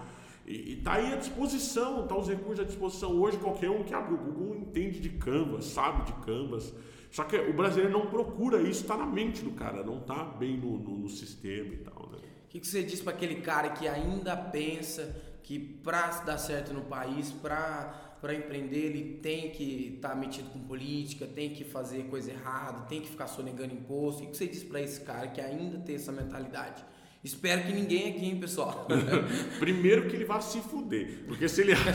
E, 0.47 0.73
e 0.73 0.77
tá 0.77 0.95
aí 0.95 1.13
à 1.13 1.17
disposição, 1.17 2.07
tá 2.07 2.17
os 2.17 2.29
recursos 2.29 2.61
à 2.61 2.65
disposição. 2.65 3.13
Hoje 3.13 3.39
qualquer 3.39 3.71
um 3.71 3.83
que 3.83 3.95
abre 3.95 4.15
o 4.15 4.19
Google 4.19 4.57
entende 4.57 5.01
de 5.01 5.11
Canvas, 5.11 5.67
sabe 5.67 6.05
de 6.05 6.13
Canvas. 6.25 6.73
Só 7.11 7.25
que 7.25 7.37
o 7.37 7.53
brasileiro 7.53 7.93
não 7.93 8.07
procura 8.07 8.61
isso, 8.61 8.83
está 8.83 8.97
na 8.97 9.07
mente 9.07 9.43
do 9.43 9.53
cara, 9.53 9.85
não 9.85 10.01
tá 10.01 10.25
bem 10.25 10.57
no, 10.57 10.79
no, 10.79 10.99
no 10.99 11.09
sistema 11.09 11.73
e 11.73 11.77
tal, 11.79 12.11
né? 12.11 12.19
O 12.47 12.49
que, 12.49 12.61
que 12.61 12.67
você 12.67 12.83
diz 12.83 13.01
para 13.01 13.13
aquele 13.13 13.37
cara 13.37 13.71
que 13.71 13.87
ainda 13.87 14.37
pensa 14.37 15.15
que 15.43 15.59
para 15.59 16.09
dar 16.23 16.39
certo 16.39 16.73
no 16.73 16.83
país, 16.83 17.31
para 17.31 18.03
para 18.25 18.35
empreender, 18.35 18.87
ele 18.87 19.19
tem 19.19 19.51
que 19.51 19.97
estar 19.97 20.09
tá 20.09 20.15
metido 20.15 20.49
com 20.49 20.59
política, 20.61 21.27
tem 21.27 21.51
que 21.51 21.63
fazer 21.63 22.05
coisa 22.05 22.31
errada, 22.31 22.87
tem 22.87 23.03
que 23.03 23.11
ficar 23.11 23.27
sonegando 23.27 23.75
imposto. 23.75 24.23
O 24.23 24.29
que 24.29 24.35
você 24.35 24.47
diz 24.47 24.65
para 24.65 24.81
esse 24.81 25.03
cara 25.03 25.29
que 25.29 25.43
ainda 25.43 25.79
tem 25.81 25.97
essa 25.97 26.11
mentalidade? 26.11 26.83
Espero 27.25 27.63
que 27.63 27.73
ninguém 27.73 28.11
aqui, 28.11 28.27
hein, 28.27 28.39
pessoal? 28.39 28.87
Primeiro 29.59 30.07
que 30.07 30.15
ele 30.15 30.27
vá 30.27 30.43
se 30.43 30.61
fuder. 30.61 31.25
Porque 31.27 31.49
se 31.49 31.63
ele 31.63 31.73
acha. 31.73 31.95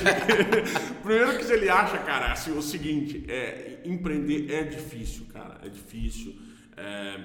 Primeiro 1.04 1.38
que 1.38 1.44
se 1.44 1.54
ele 1.54 1.70
acha, 1.70 2.00
cara, 2.00 2.32
assim, 2.32 2.58
o 2.58 2.64
seguinte, 2.64 3.26
é, 3.28 3.80
empreender 3.86 4.52
é 4.52 4.64
difícil, 4.64 5.28
cara. 5.32 5.62
É 5.64 5.70
difícil. 5.70 6.36
É, 6.76 7.20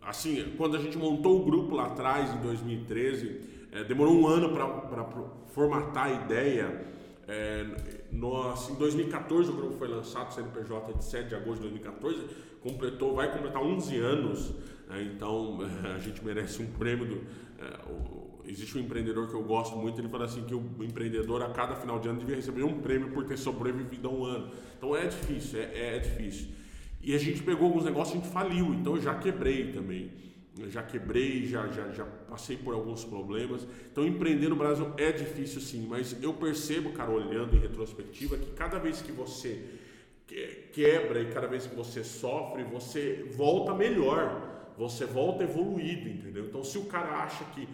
assim, 0.00 0.54
quando 0.56 0.74
a 0.78 0.80
gente 0.80 0.96
montou 0.96 1.42
o 1.42 1.44
grupo 1.44 1.74
lá 1.74 1.88
atrás, 1.88 2.34
em 2.34 2.38
2013, 2.38 3.40
é, 3.72 3.84
demorou 3.84 4.18
um 4.18 4.26
ano 4.26 4.54
para 4.54 5.04
formatar 5.52 6.06
a 6.06 6.12
ideia. 6.24 6.96
É, 7.28 7.66
nós, 8.12 8.70
em 8.70 8.74
2014 8.76 9.50
o 9.50 9.54
grupo 9.54 9.76
foi 9.78 9.88
lançado, 9.88 10.32
CNPJ 10.32 10.94
de 10.94 11.04
7 11.04 11.28
de 11.28 11.34
agosto 11.34 11.62
de 11.62 11.68
2014, 11.68 12.24
completou, 12.62 13.14
vai 13.14 13.32
completar 13.32 13.62
11 13.62 13.96
anos 13.98 14.54
é, 14.90 15.02
então 15.02 15.58
a 15.94 15.98
gente 15.98 16.24
merece 16.24 16.62
um 16.62 16.66
prêmio. 16.66 17.06
Do, 17.06 17.14
é, 17.58 18.50
existe 18.50 18.78
um 18.78 18.80
empreendedor 18.80 19.28
que 19.28 19.34
eu 19.34 19.42
gosto 19.42 19.76
muito, 19.76 20.00
ele 20.00 20.08
fala 20.08 20.24
assim 20.24 20.44
que 20.44 20.54
o 20.54 20.64
empreendedor 20.80 21.42
a 21.42 21.50
cada 21.50 21.74
final 21.74 21.98
de 21.98 22.08
ano 22.08 22.20
devia 22.20 22.36
receber 22.36 22.62
um 22.62 22.80
prêmio 22.80 23.10
por 23.10 23.24
ter 23.24 23.36
sobrevivido 23.36 24.08
a 24.08 24.12
um 24.12 24.24
ano. 24.24 24.50
Então 24.76 24.94
é 24.94 25.06
difícil, 25.06 25.60
é, 25.60 25.96
é 25.96 25.98
difícil. 25.98 26.48
E 27.00 27.14
a 27.14 27.18
gente 27.18 27.42
pegou 27.42 27.66
alguns 27.66 27.84
negócios 27.84 28.16
a 28.16 28.20
gente 28.20 28.32
faliu, 28.32 28.74
então 28.74 28.96
eu 28.96 29.02
já 29.02 29.14
quebrei 29.14 29.72
também. 29.72 30.12
Já 30.68 30.82
quebrei, 30.82 31.46
já, 31.46 31.66
já, 31.68 31.90
já 31.90 32.04
passei 32.04 32.56
por 32.56 32.74
alguns 32.74 33.04
problemas. 33.04 33.66
Então 33.92 34.06
empreender 34.06 34.48
no 34.48 34.56
Brasil 34.56 34.92
é 34.96 35.12
difícil 35.12 35.60
sim, 35.60 35.86
mas 35.86 36.16
eu 36.22 36.32
percebo, 36.32 36.92
cara, 36.92 37.10
olhando 37.10 37.54
em 37.54 37.60
retrospectiva, 37.60 38.36
que 38.38 38.52
cada 38.52 38.78
vez 38.78 39.02
que 39.02 39.12
você 39.12 39.62
quebra 40.72 41.20
e 41.20 41.30
cada 41.30 41.46
vez 41.46 41.66
que 41.66 41.74
você 41.76 42.02
sofre, 42.02 42.64
você 42.64 43.28
volta 43.36 43.74
melhor 43.74 44.56
você 44.76 45.06
volta 45.06 45.42
evoluído, 45.42 46.08
entendeu? 46.08 46.46
Então, 46.46 46.62
se 46.62 46.78
o 46.78 46.84
cara 46.84 47.22
acha 47.22 47.44
que 47.46 47.66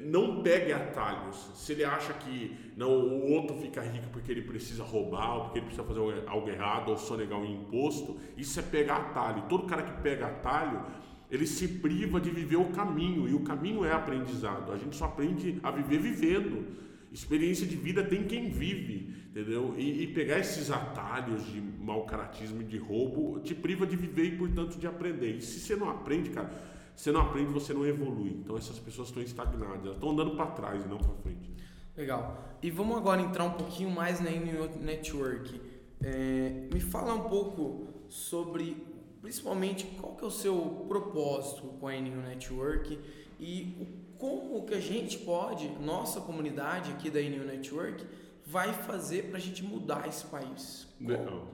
não 0.00 0.42
pegue 0.42 0.72
atalhos, 0.72 1.36
se 1.54 1.72
ele 1.72 1.84
acha 1.84 2.12
que 2.12 2.56
não 2.76 2.90
o 2.90 3.32
outro 3.32 3.56
fica 3.56 3.80
rico 3.80 4.08
porque 4.12 4.32
ele 4.32 4.42
precisa 4.42 4.82
roubar, 4.82 5.36
ou 5.36 5.40
porque 5.44 5.58
ele 5.58 5.66
precisa 5.66 5.86
fazer 5.86 6.24
algo 6.26 6.48
errado, 6.48 6.88
ou 6.90 6.96
sonegar 6.96 7.38
um 7.38 7.44
imposto, 7.44 8.18
isso 8.36 8.58
é 8.58 8.62
pegar 8.62 8.96
atalho. 8.96 9.44
Todo 9.48 9.66
cara 9.66 9.82
que 9.82 10.02
pega 10.02 10.26
atalho, 10.26 10.84
ele 11.30 11.46
se 11.46 11.66
priva 11.66 12.20
de 12.20 12.30
viver 12.30 12.56
o 12.56 12.66
caminho, 12.66 13.28
e 13.28 13.34
o 13.34 13.40
caminho 13.40 13.84
é 13.84 13.92
aprendizado. 13.92 14.72
A 14.72 14.78
gente 14.78 14.96
só 14.96 15.06
aprende 15.06 15.58
a 15.62 15.70
viver 15.70 15.98
vivendo. 15.98 16.66
Experiência 17.12 17.66
de 17.66 17.76
vida 17.76 18.02
tem 18.02 18.24
quem 18.24 18.50
vive, 18.50 19.14
entendeu? 19.30 19.74
E, 19.76 20.02
e, 20.02 20.06
pegar 20.08 20.38
esses 20.38 20.70
atalhos 20.70 21.46
de 21.46 21.60
mau 21.60 22.04
caratismo 22.04 22.60
e 22.62 22.64
de 22.64 22.76
roubo 22.76 23.40
te 23.40 23.54
priva 23.54 23.86
de 23.86 23.96
viver 23.96 24.24
e, 24.24 24.36
portanto, 24.36 24.78
de 24.78 24.86
aprender. 24.86 25.36
E 25.36 25.40
se 25.40 25.60
você 25.60 25.76
não 25.76 25.88
aprende, 25.88 26.30
cara, 26.30 26.50
você 26.94 27.12
não 27.12 27.20
aprende, 27.20 27.52
você 27.52 27.74
não 27.74 27.86
evolui. 27.86 28.30
Então 28.30 28.56
essas 28.56 28.78
pessoas 28.78 29.08
estão 29.08 29.22
estagnadas, 29.22 29.84
elas 29.84 29.96
estão 29.96 30.10
andando 30.10 30.36
para 30.36 30.46
trás 30.46 30.84
e 30.84 30.88
não 30.88 30.98
para 30.98 31.14
frente. 31.22 31.50
Legal. 31.96 32.58
E 32.62 32.70
vamos 32.70 32.96
agora 32.96 33.20
entrar 33.20 33.44
um 33.44 33.52
pouquinho 33.52 33.90
mais 33.90 34.20
na 34.20 34.30
Network. 34.30 35.60
É, 36.02 36.68
me 36.72 36.80
fala 36.80 37.14
um 37.14 37.28
pouco 37.28 37.88
sobre, 38.08 38.85
principalmente, 39.26 39.84
qual 40.00 40.14
que 40.14 40.22
é 40.22 40.26
o 40.28 40.30
seu 40.30 40.84
propósito 40.86 41.62
com 41.80 41.88
a 41.88 42.00
NU 42.00 42.22
Network 42.22 42.96
e 43.40 43.88
como 44.16 44.64
que 44.64 44.72
a 44.72 44.78
gente 44.80 45.18
pode, 45.18 45.68
nossa 45.80 46.20
comunidade 46.20 46.92
aqui 46.92 47.10
da 47.10 47.20
New 47.20 47.44
Network, 47.44 48.06
vai 48.46 48.72
fazer 48.72 49.24
para 49.24 49.38
a 49.38 49.40
gente 49.40 49.64
mudar 49.64 50.06
esse 50.08 50.26
país. 50.26 50.86
Legal. 51.00 51.48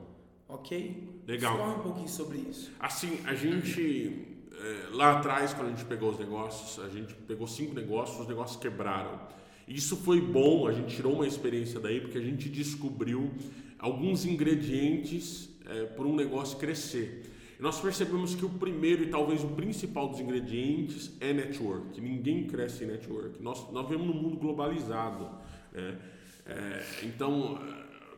Ok? 0.47 1.23
Legal. 1.27 1.57
Fala 1.57 1.79
um 1.79 1.83
pouquinho 1.83 2.09
sobre 2.11 2.39
isso. 2.41 2.71
Assim, 2.79 3.19
a 3.25 3.35
gente, 3.35 4.29
é, 4.53 4.89
lá 4.95 5.19
atrás, 5.19 5.55
quando 5.55 5.69
a 5.69 5.71
gente 5.71 5.87
pegou 5.87 6.11
os 6.11 6.19
negócios, 6.19 6.79
a 6.85 6.91
gente 6.91 7.15
pegou 7.15 7.47
cinco 7.47 7.75
negócios, 7.75 8.21
os 8.21 8.29
negócios 8.29 8.61
quebraram. 8.61 9.19
Isso 9.67 9.97
foi 9.97 10.21
bom, 10.21 10.69
a 10.69 10.73
gente 10.73 10.95
tirou 10.95 11.15
uma 11.15 11.27
experiência 11.27 11.81
daí, 11.81 12.03
porque 12.03 12.19
a 12.19 12.23
gente 12.23 12.51
descobriu 12.51 13.33
alguns 13.79 14.27
ingredientes 14.27 15.49
é, 15.65 15.87
para 15.87 16.05
um 16.05 16.15
negócio 16.15 16.59
crescer 16.59 17.32
nós 17.63 17.81
percebemos 17.81 18.35
que 18.35 18.45
o 18.45 18.49
primeiro 18.49 19.05
e 19.05 19.07
talvez 19.07 19.45
o 19.45 19.49
principal 19.51 20.09
dos 20.09 20.19
ingredientes 20.19 21.17
é 21.21 21.33
network. 21.33 22.01
Ninguém 22.01 22.49
cresce 22.49 22.83
em 22.83 22.89
network. 22.89 23.41
Nós, 23.41 23.71
nós 23.71 23.89
vivemos 23.89 24.13
num 24.13 24.21
mundo 24.21 24.37
globalizado. 24.37 25.31
Né? 25.73 25.97
É, 26.45 26.85
então, 27.05 27.57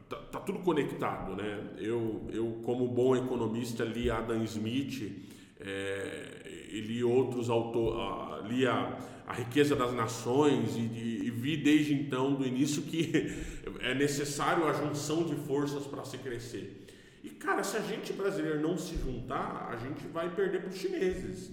tá, 0.09 0.17
tá, 0.17 0.41
tudo 0.41 0.61
conectado. 0.61 1.37
Né? 1.37 1.63
Eu, 1.77 2.27
eu, 2.33 2.59
como 2.65 2.89
bom 2.89 3.15
economista, 3.15 3.85
li 3.85 4.11
Adam 4.11 4.43
Smith 4.45 5.13
é, 5.61 6.69
e 6.73 6.81
li 6.81 7.05
outros 7.05 7.51
autores, 7.51 8.51
li 8.51 8.67
a, 8.67 8.99
a 9.27 9.35
Riqueza 9.35 9.77
das 9.77 9.93
Nações 9.93 10.75
e, 10.75 10.81
e, 10.81 11.27
e 11.27 11.31
vi 11.31 11.59
desde 11.59 11.93
então, 11.93 12.33
do 12.35 12.47
início, 12.47 12.81
que 12.81 13.31
é 13.81 13.95
necessário 13.95 14.67
a 14.67 14.73
junção 14.73 15.23
de 15.25 15.37
forças 15.37 15.87
para 15.87 16.03
se 16.03 16.17
crescer. 16.17 16.84
E, 17.25 17.31
cara, 17.31 17.65
se 17.65 17.75
a 17.79 17.81
gente 17.81 18.13
brasileiro 18.13 18.61
não 18.61 18.77
se 18.77 18.97
juntar, 18.99 19.71
a 19.73 19.77
gente 19.77 20.07
vai 20.09 20.29
perder 20.29 20.61
para 20.61 20.69
os 20.69 20.77
chineses. 20.77 21.51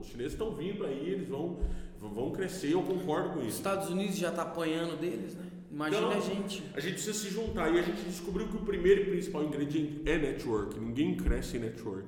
Os 0.00 0.06
chineses 0.06 0.34
estão 0.34 0.54
vindo 0.54 0.86
aí, 0.86 1.10
eles 1.10 1.28
vão, 1.28 1.58
vão 1.98 2.30
crescer, 2.30 2.72
eu 2.72 2.82
concordo 2.82 3.30
com 3.30 3.40
isso. 3.40 3.48
Os 3.48 3.56
Estados 3.56 3.90
Unidos 3.90 4.16
já 4.16 4.28
está 4.28 4.42
apanhando 4.42 4.96
deles, 4.96 5.34
né? 5.34 5.46
Imagina 5.68 6.06
então, 6.06 6.16
a 6.16 6.20
gente. 6.20 6.62
A 6.74 6.78
gente 6.78 6.92
precisa 6.94 7.18
se 7.18 7.28
juntar. 7.28 7.74
E 7.74 7.78
a 7.80 7.82
gente 7.82 8.02
descobriu 8.02 8.46
que 8.46 8.56
o 8.56 8.60
primeiro 8.60 9.02
e 9.02 9.04
principal 9.06 9.42
ingrediente 9.42 10.00
é 10.06 10.16
network. 10.16 10.78
Ninguém 10.78 11.16
cresce 11.16 11.56
em 11.56 11.60
network. 11.60 12.06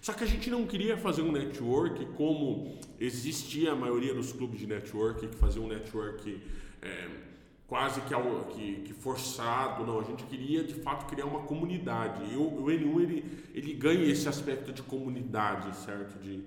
Só 0.00 0.12
que 0.12 0.22
a 0.22 0.26
gente 0.26 0.48
não 0.48 0.64
queria 0.64 0.96
fazer 0.96 1.22
um 1.22 1.32
network 1.32 2.06
como 2.16 2.78
existia 3.00 3.72
a 3.72 3.74
maioria 3.74 4.14
dos 4.14 4.32
clubes 4.32 4.60
de 4.60 4.66
network, 4.68 5.26
que 5.26 5.36
faziam 5.36 5.64
um 5.64 5.68
network. 5.68 6.40
É, 6.80 7.08
quase 7.74 8.00
que, 8.02 8.14
que, 8.54 8.82
que, 8.82 8.92
forçado, 8.92 9.84
não. 9.84 9.98
A 9.98 10.04
gente 10.04 10.22
queria 10.26 10.62
de 10.62 10.74
fato 10.74 11.06
criar 11.06 11.26
uma 11.26 11.40
comunidade. 11.40 12.22
E 12.32 12.36
o, 12.36 12.42
o 12.42 12.66
N1 12.66 13.00
ele, 13.00 13.48
ele 13.52 13.72
ganha 13.72 14.04
esse 14.04 14.28
aspecto 14.28 14.72
de 14.72 14.80
comunidade, 14.80 15.76
certo? 15.78 16.16
De 16.20 16.44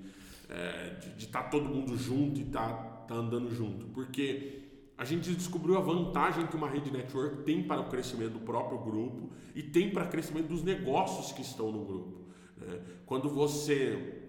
é, 0.49 0.95
estar 1.17 1.43
tá 1.43 1.49
todo 1.49 1.65
mundo 1.65 1.97
junto 1.97 2.39
e 2.39 2.45
tá, 2.45 2.69
tá 3.05 3.13
andando 3.13 3.53
junto. 3.53 3.87
Porque 3.87 4.69
a 4.97 5.03
gente 5.03 5.29
descobriu 5.33 5.77
a 5.77 5.81
vantagem 5.81 6.47
que 6.47 6.55
uma 6.55 6.69
rede 6.69 6.89
network 6.91 7.43
tem 7.43 7.61
para 7.61 7.81
o 7.81 7.89
crescimento 7.89 8.31
do 8.31 8.39
próprio 8.39 8.79
grupo 8.79 9.29
e 9.53 9.61
tem 9.61 9.91
para 9.91 10.05
o 10.05 10.09
crescimento 10.09 10.47
dos 10.47 10.63
negócios 10.63 11.33
que 11.33 11.41
estão 11.41 11.73
no 11.73 11.83
grupo. 11.83 12.21
Né? 12.55 12.79
Quando 13.05 13.27
você 13.27 14.26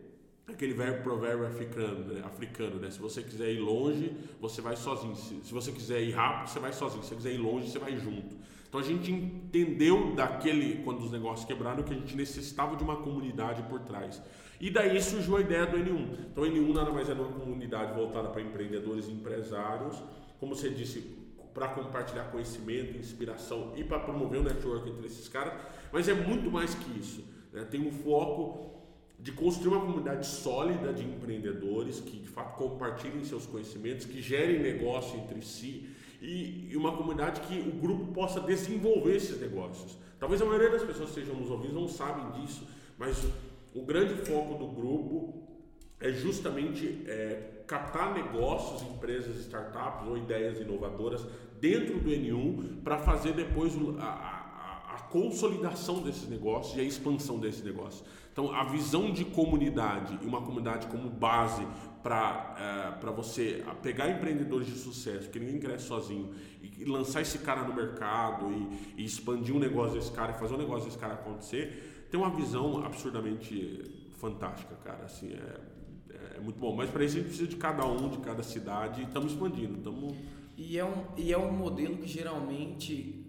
aquele 0.52 0.72
verbo 0.72 1.02
provérbio 1.02 1.46
africano, 1.46 2.12
né? 2.12 2.22
africano, 2.24 2.76
né? 2.76 2.90
Se 2.90 2.98
você 2.98 3.22
quiser 3.22 3.52
ir 3.52 3.60
longe, 3.60 4.16
você 4.40 4.60
vai 4.60 4.76
sozinho. 4.76 5.14
Se, 5.14 5.52
você 5.52 5.70
quiser 5.70 6.00
ir 6.02 6.12
rápido, 6.12 6.48
você 6.48 6.58
vai 6.58 6.72
sozinho. 6.72 7.02
Se 7.02 7.10
você 7.10 7.16
quiser 7.16 7.34
ir 7.34 7.38
longe, 7.38 7.70
você 7.70 7.78
vai 7.78 7.96
junto. 7.96 8.36
Então 8.68 8.80
a 8.80 8.84
gente 8.84 9.10
entendeu 9.10 10.14
daquele, 10.14 10.82
quando 10.82 11.02
os 11.02 11.10
negócios 11.10 11.46
quebraram, 11.46 11.82
que 11.82 11.92
a 11.92 11.96
gente 11.96 12.16
necessitava 12.16 12.76
de 12.76 12.82
uma 12.82 12.96
comunidade 12.96 13.62
por 13.62 13.80
trás. 13.80 14.20
E 14.60 14.70
daí 14.70 15.00
surgiu 15.00 15.36
a 15.36 15.40
ideia 15.40 15.66
do 15.66 15.76
N1. 15.76 16.18
Então 16.32 16.44
o 16.44 16.46
N1 16.46 16.74
nada 16.74 16.90
mais 16.90 17.08
é 17.08 17.12
uma 17.12 17.28
comunidade 17.28 17.94
voltada 17.94 18.28
para 18.28 18.42
empreendedores 18.42 19.06
e 19.06 19.12
empresários, 19.12 20.02
como 20.40 20.54
você 20.54 20.68
disse, 20.68 21.16
para 21.54 21.68
compartilhar 21.68 22.24
conhecimento, 22.24 22.96
inspiração 22.96 23.72
e 23.76 23.84
para 23.84 23.98
promover 24.00 24.40
o 24.40 24.44
network 24.44 24.88
entre 24.88 25.06
esses 25.06 25.28
caras, 25.28 25.54
mas 25.92 26.08
é 26.08 26.14
muito 26.14 26.50
mais 26.50 26.74
que 26.74 26.98
isso. 26.98 27.24
Né? 27.52 27.64
Tem 27.64 27.80
um 27.80 27.90
foco 27.90 28.77
de 29.18 29.32
construir 29.32 29.74
uma 29.74 29.80
comunidade 29.80 30.26
sólida 30.26 30.92
de 30.92 31.04
empreendedores 31.04 32.00
que 32.00 32.18
de 32.18 32.28
fato 32.28 32.56
compartilhem 32.56 33.24
seus 33.24 33.46
conhecimentos, 33.46 34.06
que 34.06 34.22
gerem 34.22 34.60
negócio 34.60 35.18
entre 35.18 35.42
si 35.42 35.88
e, 36.22 36.68
e 36.70 36.76
uma 36.76 36.96
comunidade 36.96 37.40
que 37.40 37.58
o 37.58 37.72
grupo 37.72 38.12
possa 38.12 38.40
desenvolver 38.40 39.16
esses 39.16 39.40
negócios. 39.40 39.98
Talvez 40.18 40.40
a 40.40 40.44
maioria 40.44 40.70
das 40.70 40.82
pessoas 40.82 41.10
que 41.10 41.20
estejam 41.20 41.40
nos 41.40 41.50
ouvindo 41.50 41.74
não 41.74 41.88
sabem 41.88 42.40
disso, 42.40 42.66
mas 42.96 43.26
o 43.74 43.82
grande 43.82 44.14
foco 44.26 44.54
do 44.54 44.68
grupo 44.68 45.48
é 46.00 46.12
justamente 46.12 47.02
é, 47.06 47.62
captar 47.66 48.14
negócios, 48.14 48.82
empresas, 48.82 49.36
startups 49.40 50.08
ou 50.08 50.16
ideias 50.16 50.60
inovadoras 50.60 51.26
dentro 51.60 51.98
do 51.98 52.10
N1 52.10 52.82
para 52.82 52.98
fazer 52.98 53.32
depois 53.32 53.72
a, 53.98 54.04
a, 54.04 54.94
a 54.94 54.98
consolidação 55.10 56.02
desses 56.02 56.28
negócios 56.28 56.76
e 56.76 56.80
a 56.80 56.84
expansão 56.84 57.38
desses 57.38 57.62
negócios. 57.62 58.04
Então, 58.38 58.54
a 58.54 58.62
visão 58.62 59.10
de 59.10 59.24
comunidade 59.24 60.16
e 60.22 60.24
uma 60.24 60.40
comunidade 60.40 60.86
como 60.86 61.10
base 61.10 61.66
para 62.04 62.96
é, 63.02 63.10
você 63.10 63.64
pegar 63.82 64.08
empreendedores 64.08 64.68
de 64.68 64.78
sucesso, 64.78 65.24
porque 65.24 65.40
ninguém 65.40 65.58
cresce 65.58 65.88
sozinho, 65.88 66.32
e, 66.62 66.84
lançar 66.84 67.20
esse 67.20 67.38
cara 67.38 67.64
no 67.64 67.74
mercado 67.74 68.46
e, 68.52 69.02
e, 69.02 69.04
expandir 69.04 69.52
um 69.52 69.58
negócio 69.58 69.98
desse 69.98 70.12
cara 70.12 70.30
e 70.30 70.38
fazer 70.38 70.54
um 70.54 70.58
negócio 70.58 70.84
desse 70.84 70.98
cara 70.98 71.14
acontecer, 71.14 72.06
tem 72.12 72.20
uma 72.20 72.30
visão 72.30 72.86
absurdamente 72.86 74.06
fantástica, 74.18 74.76
cara. 74.84 75.06
Assim, 75.06 75.32
é, 75.32 76.36
é 76.36 76.40
muito 76.40 76.60
bom. 76.60 76.76
Mas 76.76 76.88
para 76.90 77.04
isso 77.04 77.16
a 77.16 77.18
gente 77.18 77.30
precisa 77.30 77.48
de 77.48 77.56
cada 77.56 77.84
um, 77.86 78.08
de 78.08 78.18
cada 78.18 78.44
cidade, 78.44 79.00
e 79.00 79.04
estamos 79.04 79.32
expandindo. 79.32 79.78
Tamo... 79.78 80.16
E, 80.56 80.78
é 80.78 80.84
um, 80.84 81.06
e 81.16 81.32
é 81.32 81.38
um 81.38 81.50
modelo 81.50 81.96
que 81.96 82.06
geralmente 82.06 83.27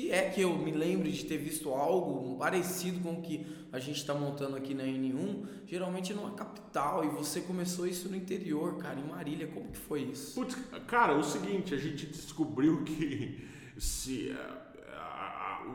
se 0.00 0.10
é 0.10 0.30
que 0.30 0.40
eu 0.40 0.56
me 0.56 0.70
lembro 0.70 1.10
de 1.10 1.24
ter 1.24 1.36
visto 1.36 1.68
algo 1.70 2.36
parecido 2.38 3.00
com 3.00 3.12
o 3.12 3.22
que 3.22 3.46
a 3.70 3.78
gente 3.78 3.98
está 3.98 4.14
montando 4.14 4.56
aqui 4.56 4.72
na 4.72 4.84
N1, 4.84 5.44
geralmente 5.66 6.14
numa 6.14 6.30
capital, 6.30 7.04
e 7.04 7.08
você 7.08 7.42
começou 7.42 7.86
isso 7.86 8.08
no 8.08 8.16
interior, 8.16 8.78
cara, 8.78 8.98
em 8.98 9.04
Marília, 9.04 9.46
como 9.48 9.68
que 9.70 9.76
foi 9.76 10.02
isso? 10.02 10.34
Putz, 10.34 10.56
cara, 10.86 11.12
é 11.12 11.16
o 11.16 11.22
seguinte, 11.22 11.74
a 11.74 11.76
gente 11.76 12.06
descobriu 12.06 12.82
que 12.82 13.46
se 13.76 14.34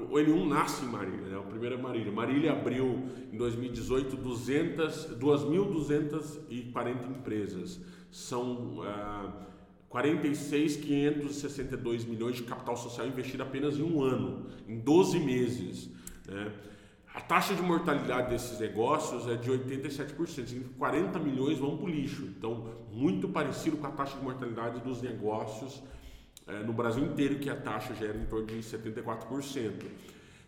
o 0.10 0.16
N1 0.16 0.48
nasce 0.48 0.84
em 0.84 0.88
Marília, 0.88 1.28
né? 1.28 1.38
o 1.38 1.44
primeiro 1.44 1.76
é 1.76 1.78
Marília. 1.78 2.12
Marília 2.12 2.52
abriu 2.52 3.08
em 3.32 3.38
2018 3.38 4.18
200, 4.18 5.18
2.240 5.20 7.10
empresas. 7.10 7.80
São 8.12 8.80
uh, 8.80 9.32
46.562 9.96 12.06
milhões 12.06 12.36
de 12.36 12.44
capital 12.44 12.76
social 12.76 13.08
investido 13.08 13.44
apenas 13.44 13.78
em 13.78 13.84
um 13.84 14.04
ano, 14.04 14.48
em 14.68 14.78
12 14.78 15.18
meses. 15.20 15.90
Né? 16.28 16.52
A 17.14 17.22
taxa 17.22 17.56
de 17.56 17.62
mortalidade 17.62 18.30
desses 18.30 18.60
negócios 18.60 19.26
é 19.26 19.36
de 19.36 19.50
87%, 19.50 20.64
40 20.78 21.18
milhões 21.20 21.58
vão 21.58 21.78
para 21.78 21.86
o 21.86 21.90
lixo. 21.90 22.26
Então, 22.38 22.76
muito 22.92 23.30
parecido 23.30 23.78
com 23.78 23.88
a 23.88 23.92
taxa 23.92 24.18
de 24.18 24.24
mortalidade 24.24 24.82
dos 24.82 25.02
negócios 25.02 25.82
é, 26.46 26.60
no 26.60 26.74
Brasil 26.74 27.06
inteiro, 27.06 27.40
que 27.40 27.50
a 27.50 27.56
taxa 27.56 27.96
já 27.96 28.08
era 28.08 28.18
em 28.18 28.26
torno 28.26 28.48
de 28.48 28.56
74%. 28.56 29.86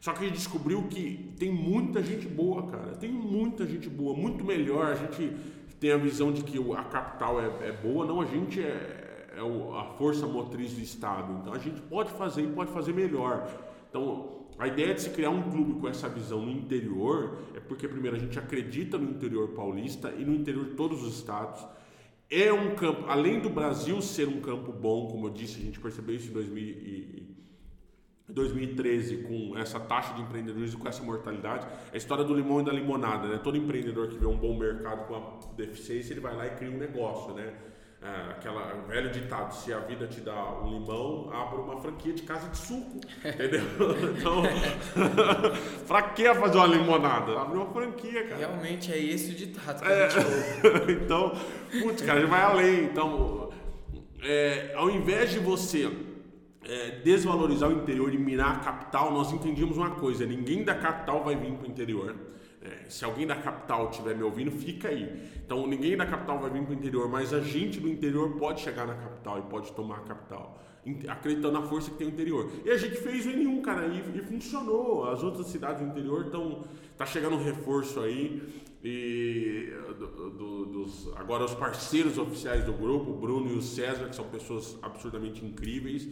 Só 0.01 0.11
que 0.11 0.25
a 0.25 0.27
gente 0.27 0.35
descobriu 0.35 0.83
que 0.89 1.33
tem 1.39 1.49
muita 1.49 2.03
gente 2.03 2.27
boa, 2.27 2.67
cara. 2.67 2.97
Tem 2.97 3.09
muita 3.09 3.65
gente 3.65 3.87
boa, 3.87 4.13
muito 4.13 4.43
melhor. 4.43 4.87
A 4.87 4.95
gente 4.95 5.37
tem 5.79 5.93
a 5.93 5.97
visão 5.97 6.33
de 6.33 6.43
que 6.43 6.59
a 6.73 6.83
capital 6.83 7.39
é, 7.39 7.69
é 7.69 7.71
boa, 7.71 8.05
não, 8.05 8.19
a 8.19 8.25
gente 8.25 8.61
é, 8.61 8.96
é 9.37 9.79
a 9.79 9.83
força 9.97 10.25
motriz 10.25 10.73
do 10.73 10.81
Estado. 10.81 11.31
Então 11.41 11.53
a 11.53 11.59
gente 11.59 11.79
pode 11.81 12.11
fazer 12.11 12.43
e 12.43 12.47
pode 12.47 12.71
fazer 12.71 12.93
melhor. 12.93 13.47
Então 13.89 14.47
a 14.57 14.67
ideia 14.67 14.93
de 14.93 15.01
se 15.01 15.09
criar 15.11 15.29
um 15.29 15.51
clube 15.51 15.79
com 15.79 15.87
essa 15.87 16.09
visão 16.09 16.41
no 16.41 16.51
interior 16.51 17.37
é 17.53 17.59
porque, 17.59 17.87
primeiro, 17.87 18.17
a 18.17 18.19
gente 18.19 18.39
acredita 18.39 18.97
no 18.97 19.11
interior 19.11 19.49
paulista 19.49 20.11
e 20.17 20.25
no 20.25 20.33
interior 20.33 20.65
de 20.65 20.71
todos 20.71 21.03
os 21.03 21.15
estados. 21.15 21.63
É 22.29 22.51
um 22.51 22.75
campo, 22.75 23.05
além 23.07 23.39
do 23.39 23.49
Brasil 23.49 24.01
ser 24.01 24.27
um 24.27 24.41
campo 24.41 24.71
bom, 24.71 25.07
como 25.07 25.27
eu 25.27 25.29
disse, 25.29 25.59
a 25.59 25.63
gente 25.63 25.79
percebeu 25.79 26.15
isso 26.15 26.29
em 26.29 27.37
2013 28.27 29.23
com 29.23 29.57
essa 29.57 29.79
taxa 29.79 30.13
de 30.15 30.23
empreendedorismo, 30.23 30.79
com 30.79 30.89
essa 30.89 31.03
mortalidade. 31.03 31.67
É 31.91 31.93
a 31.93 31.97
história 31.97 32.23
do 32.23 32.33
limão 32.33 32.59
e 32.59 32.65
da 32.65 32.73
limonada, 32.73 33.27
né? 33.27 33.37
Todo 33.37 33.55
empreendedor 33.55 34.09
que 34.09 34.17
vê 34.17 34.25
um 34.25 34.35
bom 34.35 34.57
mercado 34.57 35.07
com 35.07 35.13
uma 35.13 35.39
deficiência, 35.55 36.13
ele 36.13 36.19
vai 36.19 36.35
lá 36.35 36.47
e 36.47 36.55
cria 36.55 36.71
um 36.71 36.77
negócio, 36.77 37.33
né? 37.35 37.53
É, 37.99 38.31
aquela 38.31 38.61
velho 38.87 39.09
ditado, 39.09 39.51
se 39.53 39.73
a 39.73 39.79
vida 39.79 40.05
te 40.05 40.21
dá 40.21 40.61
um 40.61 40.69
limão, 40.69 41.31
abra 41.33 41.59
uma 41.59 41.81
franquia 41.81 42.13
de 42.13 42.21
casa 42.21 42.47
de 42.47 42.57
suco, 42.57 42.99
entendeu? 43.25 43.63
Então, 44.15 44.43
pra 45.87 46.03
que 46.03 46.31
fazer 46.35 46.57
uma 46.57 46.67
limonada? 46.67 47.41
Abre 47.41 47.57
uma 47.57 47.65
franquia, 47.73 48.27
cara. 48.27 48.37
Realmente 48.37 48.93
é 48.93 48.99
esse 48.99 49.31
o 49.31 49.35
ditado 49.35 49.81
que 49.81 49.91
é, 49.91 50.05
a 50.05 50.09
gente 50.09 50.91
Então, 51.03 51.33
putz, 51.81 52.03
cara, 52.03 52.19
a 52.19 52.21
gente 52.21 52.29
vai 52.29 52.41
além. 52.41 52.83
Então, 52.83 53.49
é, 54.21 54.73
ao 54.75 54.91
invés 54.91 55.31
de 55.31 55.39
você 55.39 55.91
é, 56.65 56.99
desvalorizar 57.03 57.67
o 57.67 57.73
interior 57.73 58.13
e 58.13 58.17
mirar 58.19 58.57
a 58.57 58.59
capital, 58.59 59.11
nós 59.11 59.31
entendíamos 59.31 59.75
uma 59.75 59.91
coisa, 59.91 60.23
ninguém 60.23 60.63
da 60.63 60.75
capital 60.75 61.23
vai 61.23 61.35
vir 61.35 61.51
para 61.53 61.67
o 61.67 61.71
interior. 61.71 62.15
É, 62.67 62.89
se 62.89 63.05
alguém 63.05 63.25
da 63.25 63.35
capital 63.35 63.89
estiver 63.89 64.15
me 64.15 64.23
ouvindo, 64.23 64.51
fica 64.51 64.89
aí. 64.89 65.31
Então 65.45 65.65
ninguém 65.65 65.95
da 65.95 66.05
capital 66.05 66.37
vai 66.39 66.49
vir 66.49 66.63
para 66.63 66.71
o 66.71 66.73
interior, 66.73 67.07
mas 67.09 67.33
a 67.33 67.39
gente 67.39 67.79
do 67.79 67.87
interior 67.87 68.37
pode 68.37 68.61
chegar 68.61 68.85
na 68.85 68.95
capital 68.95 69.39
e 69.39 69.41
pode 69.43 69.71
tomar 69.71 69.97
a 69.97 70.01
capital, 70.01 70.61
acreditando 71.07 71.53
na 71.53 71.61
força 71.61 71.89
que 71.89 71.97
tem 71.97 72.07
o 72.07 72.09
interior. 72.09 72.51
E 72.65 72.69
a 72.69 72.77
gente 72.77 72.97
fez 72.97 73.25
o 73.25 73.29
N1, 73.29 73.61
cara, 73.61 73.87
e, 73.87 74.17
e 74.17 74.21
funcionou. 74.21 75.09
As 75.09 75.23
outras 75.23 75.47
cidades 75.47 75.81
do 75.81 75.89
interior 75.89 76.25
estão. 76.25 76.65
Tá 76.97 77.05
chegando 77.05 77.35
um 77.35 77.43
reforço 77.43 78.01
aí. 78.01 78.41
E 78.83 79.73
do, 79.97 80.29
do, 80.29 80.65
dos, 80.65 81.11
agora 81.15 81.43
os 81.43 81.53
parceiros 81.53 82.17
oficiais 82.17 82.63
do 82.63 82.73
grupo, 82.73 83.11
o 83.11 83.15
Bruno 83.15 83.51
e 83.51 83.57
o 83.57 83.61
César, 83.61 84.07
que 84.07 84.15
são 84.15 84.25
pessoas 84.25 84.77
absurdamente 84.81 85.43
incríveis. 85.43 86.07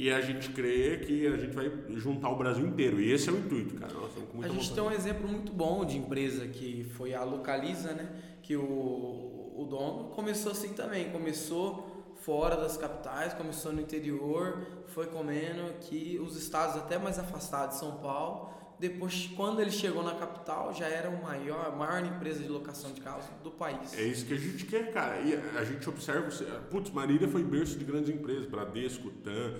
E 0.00 0.12
a 0.12 0.20
gente 0.20 0.50
crê 0.50 0.98
que 0.98 1.26
a 1.26 1.36
gente 1.36 1.56
vai 1.56 1.72
juntar 1.96 2.28
o 2.28 2.36
Brasil 2.36 2.64
inteiro. 2.64 3.00
E 3.00 3.10
esse 3.10 3.28
é 3.28 3.32
o 3.32 3.36
intuito, 3.36 3.74
cara. 3.74 3.92
Nós 3.92 4.10
estamos 4.10 4.30
com 4.30 4.42
a 4.44 4.48
gente 4.48 4.72
tem 4.72 4.80
um 4.80 4.92
exemplo 4.92 5.26
muito 5.26 5.52
bom 5.52 5.84
de 5.84 5.98
empresa 5.98 6.46
que 6.46 6.84
foi 6.96 7.14
a 7.14 7.24
Localiza, 7.24 7.92
né? 7.94 8.08
Que 8.40 8.56
o, 8.56 8.62
o 8.62 9.66
dono 9.68 10.10
começou 10.10 10.52
assim 10.52 10.72
também. 10.72 11.10
Começou 11.10 12.14
fora 12.14 12.56
das 12.56 12.76
capitais, 12.76 13.34
começou 13.34 13.72
no 13.72 13.80
interior, 13.80 14.64
foi 14.86 15.06
comendo 15.06 15.62
aqui 15.62 16.16
os 16.24 16.36
estados 16.36 16.76
até 16.76 16.96
mais 16.96 17.18
afastados 17.18 17.74
de 17.74 17.80
São 17.80 17.96
Paulo. 17.96 18.50
Depois, 18.78 19.28
quando 19.36 19.60
ele 19.60 19.72
chegou 19.72 20.04
na 20.04 20.14
capital, 20.14 20.72
já 20.72 20.86
era 20.86 21.10
o 21.10 21.20
maior, 21.20 21.66
a 21.66 21.70
maior 21.72 22.04
empresa 22.04 22.40
de 22.40 22.48
locação 22.48 22.92
de 22.92 23.00
carros 23.00 23.24
do 23.42 23.50
país. 23.50 23.98
É 23.98 24.02
isso 24.02 24.24
que 24.24 24.34
a 24.34 24.38
gente 24.38 24.64
quer, 24.64 24.92
cara. 24.92 25.18
E 25.22 25.34
a 25.34 25.64
gente 25.64 25.88
observa, 25.88 26.30
putz, 26.70 26.88
Marília 26.92 27.26
foi 27.26 27.42
berço 27.42 27.76
de 27.76 27.84
grandes 27.84 28.08
empresas, 28.08 28.46
Bradesco, 28.46 29.10
TAM, 29.10 29.54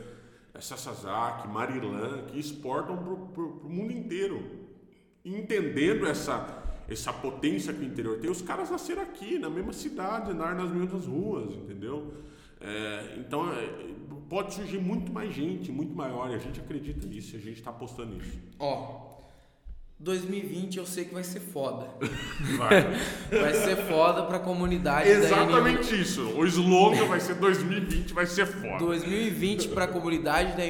Sasazaki, 0.61 1.49
Marilã, 1.49 2.25
que 2.27 2.38
exportam 2.38 2.97
para 2.97 3.42
o 3.42 3.68
mundo 3.68 3.92
inteiro. 3.92 4.42
entendendo 5.25 6.07
essa, 6.07 6.62
essa 6.88 7.12
potência 7.12 7.73
que 7.73 7.81
o 7.81 7.85
interior 7.85 8.18
tem, 8.18 8.31
os 8.31 8.40
caras 8.40 8.71
nasceram 8.71 9.03
aqui, 9.03 9.38
na 9.38 9.51
mesma 9.51 9.73
cidade, 9.73 10.31
andar 10.31 10.55
nas 10.55 10.71
mesmas 10.71 11.07
ruas, 11.07 11.53
entendeu? 11.55 12.14
É, 12.61 13.16
então, 13.18 13.53
é, 13.53 13.94
pode 14.29 14.55
surgir 14.55 14.79
muito 14.79 15.12
mais 15.12 15.33
gente, 15.33 15.71
muito 15.71 15.94
maior, 15.94 16.31
e 16.31 16.35
a 16.35 16.38
gente 16.38 16.61
acredita 16.61 17.07
nisso, 17.07 17.37
a 17.37 17.38
gente 17.38 17.59
está 17.59 17.71
apostando 17.71 18.14
nisso. 18.14 18.38
Ó, 18.59 19.18
2020 20.01 20.79
eu 20.79 20.87
sei 20.87 21.05
que 21.05 21.15
vai 21.15 21.25
ser 21.25 21.41
foda. 21.41 21.89
Vai. 22.57 22.83
vai 23.43 23.53
ser 23.53 23.77
foda 23.77 24.23
pra 24.23 24.39
comunidade 24.39 25.09
Exatamente 25.09 25.91
da 25.91 25.97
isso. 25.97 26.23
O 26.37 26.47
slogan 26.47 27.05
vai 27.07 27.19
ser 27.19 27.35
2020 27.35 28.13
vai 28.13 28.27
ser 28.27 28.47
foda. 28.47 28.79
2020 28.79 29.69
pra 29.69 29.89
comunidade 29.89 30.57
da, 30.57 30.63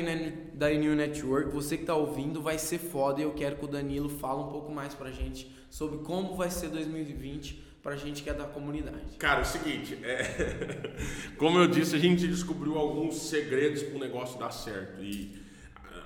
da 0.54 0.70
New 0.70 0.96
Network, 0.96 1.52
você 1.52 1.76
que 1.76 1.84
tá 1.84 1.94
ouvindo, 1.94 2.40
vai 2.40 2.58
ser 2.58 2.78
foda 2.78 3.20
e 3.20 3.24
eu 3.24 3.32
quero 3.32 3.56
que 3.56 3.64
o 3.66 3.68
Danilo 3.68 4.08
fale 4.08 4.40
um 4.40 4.48
pouco 4.48 4.72
mais 4.72 4.94
pra 4.94 5.10
gente 5.10 5.54
sobre 5.68 5.98
como 5.98 6.34
vai 6.34 6.50
ser 6.50 6.68
2020 6.68 7.68
pra 7.82 7.96
gente 7.96 8.22
que 8.22 8.30
é 8.30 8.34
da 8.34 8.44
comunidade. 8.44 9.16
Cara, 9.18 9.40
é 9.40 9.42
o 9.42 9.46
seguinte, 9.46 9.98
é... 10.02 10.96
como 11.36 11.58
eu 11.58 11.68
disse, 11.68 11.94
a 11.94 11.98
gente 11.98 12.26
descobriu 12.26 12.78
alguns 12.78 13.28
segredos 13.28 13.82
pro 13.82 13.98
negócio 13.98 14.38
dar 14.38 14.50
certo 14.50 15.02
e 15.02 15.47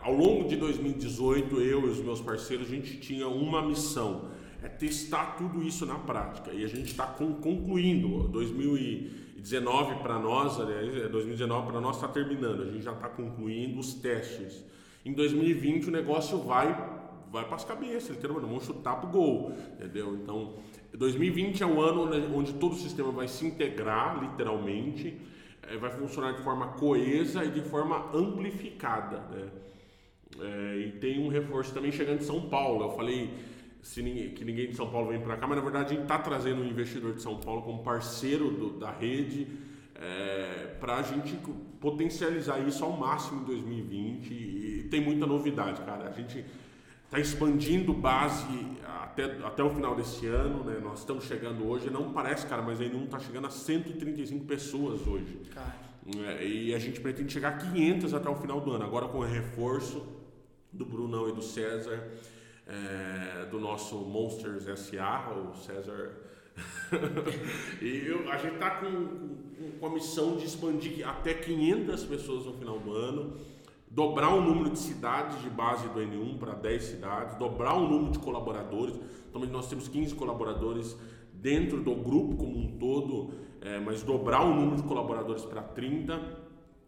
ao 0.03 0.13
longo 0.13 0.49
de 0.49 0.57
2018, 0.57 1.61
eu 1.61 1.87
e 1.87 1.91
os 1.91 2.01
meus 2.01 2.21
parceiros, 2.21 2.67
a 2.67 2.71
gente 2.71 2.99
tinha 2.99 3.29
uma 3.29 3.63
missão, 3.63 4.31
é 4.63 4.69
testar 4.69 5.37
tudo 5.37 5.63
isso 5.63 5.87
na 5.87 5.99
prática. 5.99 6.53
E 6.53 6.65
a 6.65 6.69
gente 6.69 6.91
está 6.91 7.07
concluindo. 7.07 8.29
2019 8.29 10.03
para 10.03 10.19
nós, 10.19 10.61
aliás, 10.61 11.11
2019 11.11 11.67
para 11.71 11.81
nós 11.81 11.97
está 11.97 12.09
terminando. 12.09 12.63
A 12.63 12.67
gente 12.67 12.83
já 12.83 12.93
está 12.93 13.09
concluindo 13.09 13.79
os 13.79 13.95
testes. 13.95 14.65
Em 15.05 15.13
2020 15.13 15.89
o 15.89 15.91
negócio 15.91 16.39
vai 16.39 17.01
vai 17.33 17.47
para 17.47 17.57
as 17.57 17.65
cabeças, 17.65 18.11
literalmente, 18.11 18.47
vamos 18.47 18.65
chutar 18.65 18.97
para 18.97 19.09
o 19.09 19.11
gol, 19.11 19.53
entendeu? 19.73 20.15
Então, 20.17 20.57
2020 20.93 21.63
é 21.63 21.67
o 21.67 21.81
ano 21.81 22.11
onde 22.37 22.53
todo 22.53 22.73
o 22.73 22.77
sistema 22.77 23.11
vai 23.11 23.27
se 23.27 23.47
integrar, 23.47 24.23
literalmente, 24.23 25.19
é, 25.63 25.79
vai 25.79 25.91
funcionar 25.91 26.33
de 26.33 26.43
forma 26.43 26.69
coesa 26.75 27.43
e 27.43 27.51
de 27.51 27.63
forma 27.63 28.11
amplificada, 28.15 29.21
né? 29.31 29.49
É, 30.41 30.77
e 30.79 30.93
tem 30.93 31.21
um 31.21 31.29
reforço 31.29 31.73
também 31.73 31.93
chegando 31.93 32.19
de 32.19 32.25
São 32.25 32.49
Paulo. 32.49 32.85
Eu 32.85 32.91
falei 32.93 33.31
ninguém, 33.97 34.31
que 34.31 34.45
ninguém 34.45 34.69
de 34.71 34.77
São 34.77 34.89
Paulo 34.89 35.09
vem 35.09 35.21
para 35.21 35.37
cá, 35.37 35.47
mas 35.47 35.57
na 35.57 35.63
verdade 35.63 35.87
a 35.87 35.89
gente 35.89 36.03
está 36.03 36.19
trazendo 36.19 36.63
um 36.63 36.67
investidor 36.67 37.15
de 37.15 37.23
São 37.23 37.39
Paulo 37.39 37.63
como 37.63 37.83
parceiro 37.83 38.51
do, 38.51 38.79
da 38.79 38.91
rede 38.91 39.47
é, 39.97 40.75
para 40.81 40.97
a 40.97 41.03
gente 41.03 41.37
potencializar 41.81 42.59
isso 42.61 42.85
ao 42.85 42.93
máximo 42.93 43.43
em 43.43 43.45
2020. 43.45 44.33
E 44.33 44.89
tem 44.91 45.01
muita 45.01 45.27
novidade, 45.27 45.81
cara. 45.83 46.09
A 46.09 46.13
gente 46.13 46.45
está 47.05 47.19
expandindo 47.19 47.93
base 47.93 48.47
até, 49.03 49.25
até 49.45 49.63
o 49.63 49.71
final 49.71 49.95
desse 49.95 50.27
ano, 50.27 50.65
né? 50.65 50.79
Nós 50.83 51.01
estamos 51.01 51.25
chegando 51.25 51.69
hoje, 51.69 51.91
não 51.91 52.13
parece, 52.13 52.47
cara, 52.47 52.63
mas 52.63 52.81
ainda 52.81 52.97
não 52.97 53.05
está 53.05 53.19
chegando 53.19 53.47
a 53.47 53.51
135 53.51 54.45
pessoas 54.45 55.07
hoje. 55.07 55.41
Cara. 55.55 55.93
É, 56.27 56.45
e 56.45 56.75
a 56.75 56.79
gente 56.79 57.01
pretende 57.01 57.33
chegar 57.33 57.51
a 57.51 57.57
500 57.59 58.15
até 58.15 58.29
o 58.29 58.35
final 58.35 58.61
do 58.61 58.73
ano, 58.73 58.85
agora 58.85 59.07
com 59.07 59.19
o 59.19 59.25
reforço 59.25 60.22
do 60.73 60.85
Brunão 60.85 61.29
e 61.29 61.33
do 61.33 61.43
César, 61.43 62.11
é, 62.67 63.47
do 63.47 63.61
nosso 63.61 63.97
Monsters 63.97 64.65
SA, 64.79 65.31
o 65.31 65.55
César. 65.57 66.13
e 67.81 68.07
eu, 68.07 68.31
a 68.31 68.37
gente 68.37 68.55
está 68.55 68.71
com, 68.73 68.87
com, 68.87 69.71
com, 69.79 69.87
a 69.87 69.91
missão 69.91 70.37
de 70.37 70.45
expandir 70.45 71.09
até 71.09 71.35
500 71.35 72.05
pessoas 72.05 72.47
no 72.47 72.53
final 72.55 72.79
do 72.79 72.93
ano, 72.93 73.37
dobrar 73.91 74.35
o 74.35 74.41
número 74.41 74.71
de 74.71 74.79
cidades 74.79 75.41
de 75.43 75.51
base 75.51 75.89
do 75.89 76.01
N1 76.01 76.39
para 76.39 76.55
10 76.55 76.83
cidades, 76.83 77.37
dobrar 77.37 77.75
o 77.75 77.89
número 77.89 78.13
de 78.13 78.19
colaboradores. 78.19 78.99
Então, 79.29 79.45
nós 79.47 79.69
temos 79.69 79.89
15 79.89 80.15
colaboradores 80.15 80.97
dentro 81.33 81.83
do 81.83 81.95
grupo 81.95 82.37
como 82.37 82.59
um 82.59 82.79
todo, 82.79 83.35
é, 83.61 83.81
mas 83.81 84.03
dobrar 84.03 84.45
o 84.45 84.55
número 84.55 84.77
de 84.77 84.83
colaboradores 84.85 85.45
para 85.45 85.63
30, 85.63 86.21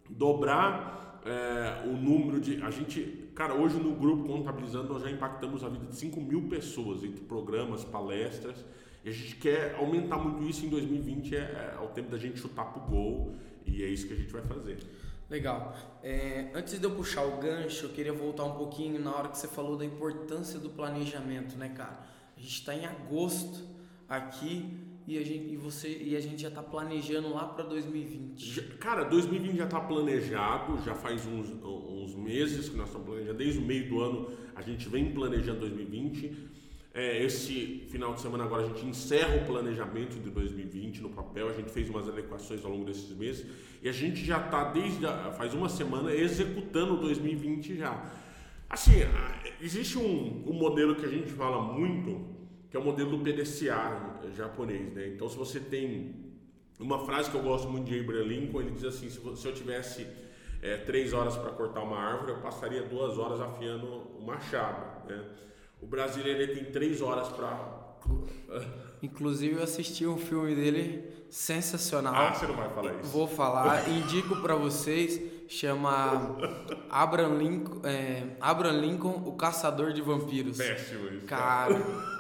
dobrar 0.09 1.14
é, 1.25 1.87
o 1.87 1.93
número 1.93 2.41
de. 2.41 2.63
A 2.63 2.71
gente 2.71 3.25
cara, 3.35 3.55
hoje 3.55 3.77
no 3.77 3.95
grupo 3.95 4.29
Contabilizando 4.29 4.93
nós 4.93 5.03
já 5.03 5.11
impactamos 5.11 5.65
a 5.65 5.69
vida 5.69 5.87
de 5.87 5.97
5 5.97 6.21
mil 6.21 6.43
pessoas 6.49 7.03
entre 7.03 7.21
programas, 7.23 7.85
palestras. 7.85 8.65
E 9.05 9.09
a 9.09 9.13
gente 9.13 9.37
quer 9.37 9.75
aumentar 9.75 10.17
muito 10.17 10.49
isso 10.49 10.65
em 10.65 10.69
2020, 10.71 11.37
é, 11.37 11.77
é 11.79 11.85
o 11.85 11.89
tempo 11.89 12.11
da 12.11 12.17
gente 12.17 12.39
chutar 12.39 12.65
pro 12.65 12.81
gol 12.81 13.35
e 13.67 13.83
é 13.83 13.87
isso 13.87 14.07
que 14.07 14.15
a 14.15 14.17
gente 14.17 14.33
vai 14.33 14.43
fazer. 14.43 14.79
Legal. 15.29 15.77
É, 16.03 16.51
antes 16.55 16.79
de 16.79 16.85
eu 16.85 16.91
puxar 16.91 17.25
o 17.25 17.39
gancho, 17.39 17.87
eu 17.87 17.91
queria 17.91 18.13
voltar 18.13 18.45
um 18.45 18.53
pouquinho 18.53 19.01
na 19.03 19.15
hora 19.15 19.29
que 19.29 19.37
você 19.37 19.49
falou 19.49 19.77
da 19.77 19.85
importância 19.85 20.59
do 20.59 20.71
planejamento, 20.71 21.57
né, 21.57 21.71
cara? 21.71 21.99
A 22.37 22.41
gente 22.41 22.53
está 22.53 22.75
em 22.75 22.87
agosto 22.87 23.67
aqui 24.09 24.79
e 25.07 25.19
a 25.19 25.23
gente, 25.23 25.53
e 25.53 25.57
você, 25.57 25.89
e 25.89 26.17
a 26.17 26.21
gente 26.21 26.41
já 26.41 26.49
está 26.49 26.63
planejando 26.63 27.33
lá 27.33 27.47
para 27.47 27.65
2020. 27.65 28.63
Cara, 28.79 29.05
2020 29.05 29.57
já 29.57 29.65
está 29.65 29.81
planejado, 29.81 30.83
já 30.83 30.95
faz 30.95 31.27
uns, 31.27 31.51
uns 31.63 32.15
meses 32.15 32.71
que 32.71 32.77
nós 32.77 32.87
estamos 32.87 33.07
planejando, 33.07 33.37
desde 33.37 33.59
o 33.59 33.63
meio 33.63 33.89
do 33.89 34.01
ano 34.01 34.31
a 34.55 34.63
gente 34.63 34.89
vem 34.89 35.13
planejando 35.13 35.61
2020. 35.61 36.55
É, 36.95 37.25
esse 37.25 37.87
final 37.91 38.15
de 38.15 38.21
semana 38.21 38.45
agora 38.45 38.63
a 38.63 38.69
gente 38.69 38.87
encerra 38.87 39.37
o 39.37 39.45
planejamento 39.45 40.19
de 40.21 40.31
2020 40.31 41.03
no 41.03 41.11
papel, 41.11 41.49
a 41.49 41.53
gente 41.53 41.71
fez 41.71 41.91
umas 41.91 42.09
adequações 42.09 42.65
ao 42.65 42.71
longo 42.71 42.85
desses 42.85 43.11
meses 43.17 43.47
e 43.83 43.89
a 43.89 43.93
gente 43.93 44.25
já 44.25 44.39
está 44.39 44.71
desde 44.71 45.05
a, 45.05 45.33
faz 45.33 45.53
uma 45.55 45.69
semana 45.69 46.15
executando 46.15 46.97
2020 46.99 47.77
já. 47.77 48.11
Assim, 48.71 48.93
existe 49.61 49.99
um, 49.99 50.45
um 50.47 50.53
modelo 50.53 50.95
que 50.95 51.05
a 51.05 51.09
gente 51.09 51.31
fala 51.31 51.61
muito, 51.61 52.25
que 52.75 52.79
é 52.79 52.81
o 52.81 52.85
modelo 52.85 53.17
do 53.17 53.19
PDCA 53.19 54.19
japonês, 54.37 54.93
né? 54.93 55.07
Então 55.07 55.29
se 55.29 55.37
você 55.37 55.61
tem 55.61 56.13
uma 56.81 57.07
frase 57.07 57.31
que 57.31 57.37
eu 57.37 57.43
gosto 57.43 57.69
muito 57.69 57.87
de 57.87 58.01
Abraham 58.01 58.25
Lincoln, 58.25 58.63
ele 58.63 58.73
diz 58.73 58.83
assim, 58.83 59.09
se, 59.09 59.47
eu 59.47 59.55
tivesse 59.55 60.05
é, 60.61 60.79
três 60.79 61.13
horas 61.13 61.37
para 61.37 61.53
cortar 61.53 61.83
uma 61.83 61.97
árvore, 61.97 62.33
eu 62.33 62.39
passaria 62.39 62.83
duas 62.83 63.17
horas 63.17 63.41
afiando 63.41 63.87
o 63.87 64.27
machado, 64.27 65.09
né? 65.09 65.25
O 65.81 65.87
brasileiro 65.87 66.53
tem 66.53 66.65
três 66.65 67.01
horas 67.01 67.29
para. 67.29 67.95
Inclusive 69.01 69.55
eu 69.55 69.63
assisti 69.63 70.05
um 70.05 70.19
filme 70.19 70.57
dele 70.57 71.27
sensacional. 71.31 72.13
Ah, 72.13 72.35
você 72.35 72.45
não 72.49 72.57
vai 72.57 72.69
falar 72.71 72.95
isso. 72.95 73.09
Vou 73.09 73.29
falar, 73.29 73.87
indico 74.03 74.35
para 74.43 74.57
vocês. 74.57 75.33
Chama 75.47 76.39
Abraham 76.91 77.37
Lincoln, 77.37 77.87
é, 77.87 78.35
Abraham 78.41 78.81
Lincoln, 78.81 79.23
o 79.27 79.37
Caçador 79.37 79.93
de 79.93 80.03
Vampiros. 80.03 80.57
Péssimo 80.57 81.07
isso. 81.11 81.27
Cara. 81.27 82.14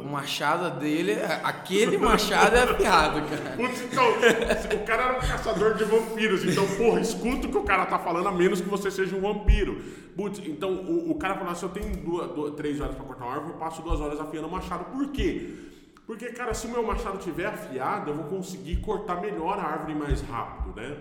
O 0.00 0.04
machado 0.06 0.78
dele, 0.78 1.14
aquele 1.42 1.98
machado 1.98 2.56
é 2.56 2.62
afiado, 2.62 3.22
cara. 3.28 3.56
Putz, 3.56 3.82
então, 3.82 4.04
o 4.10 4.86
cara 4.86 5.02
era 5.02 5.16
um 5.16 5.20
caçador 5.20 5.74
de 5.74 5.84
vampiros, 5.84 6.44
então, 6.44 6.66
porra, 6.76 7.00
escuta 7.00 7.46
o 7.46 7.50
que 7.50 7.58
o 7.58 7.64
cara 7.64 7.86
tá 7.86 7.98
falando, 7.98 8.28
a 8.28 8.32
menos 8.32 8.60
que 8.60 8.68
você 8.68 8.90
seja 8.90 9.16
um 9.16 9.20
vampiro. 9.20 9.80
Putz, 10.16 10.40
então, 10.46 10.72
o, 10.72 11.10
o 11.10 11.14
cara 11.16 11.34
falou 11.34 11.52
assim: 11.52 11.66
eu 11.66 11.72
tenho 11.72 11.96
duas, 11.96 12.30
duas, 12.32 12.54
três 12.54 12.80
horas 12.80 12.94
pra 12.94 13.04
cortar 13.04 13.24
uma 13.24 13.34
árvore, 13.34 13.52
eu 13.52 13.58
passo 13.58 13.82
duas 13.82 14.00
horas 14.00 14.20
afiando 14.20 14.46
o 14.46 14.50
machado. 14.50 14.84
Por 14.84 15.08
quê? 15.08 15.54
Porque, 16.06 16.26
cara, 16.26 16.52
se 16.52 16.66
o 16.66 16.70
meu 16.70 16.82
machado 16.82 17.18
tiver 17.18 17.46
afiado, 17.46 18.10
eu 18.10 18.14
vou 18.16 18.24
conseguir 18.26 18.76
cortar 18.76 19.20
melhor 19.20 19.58
a 19.58 19.62
árvore 19.62 19.94
mais 19.94 20.20
rápido, 20.20 20.76
né? 20.76 20.96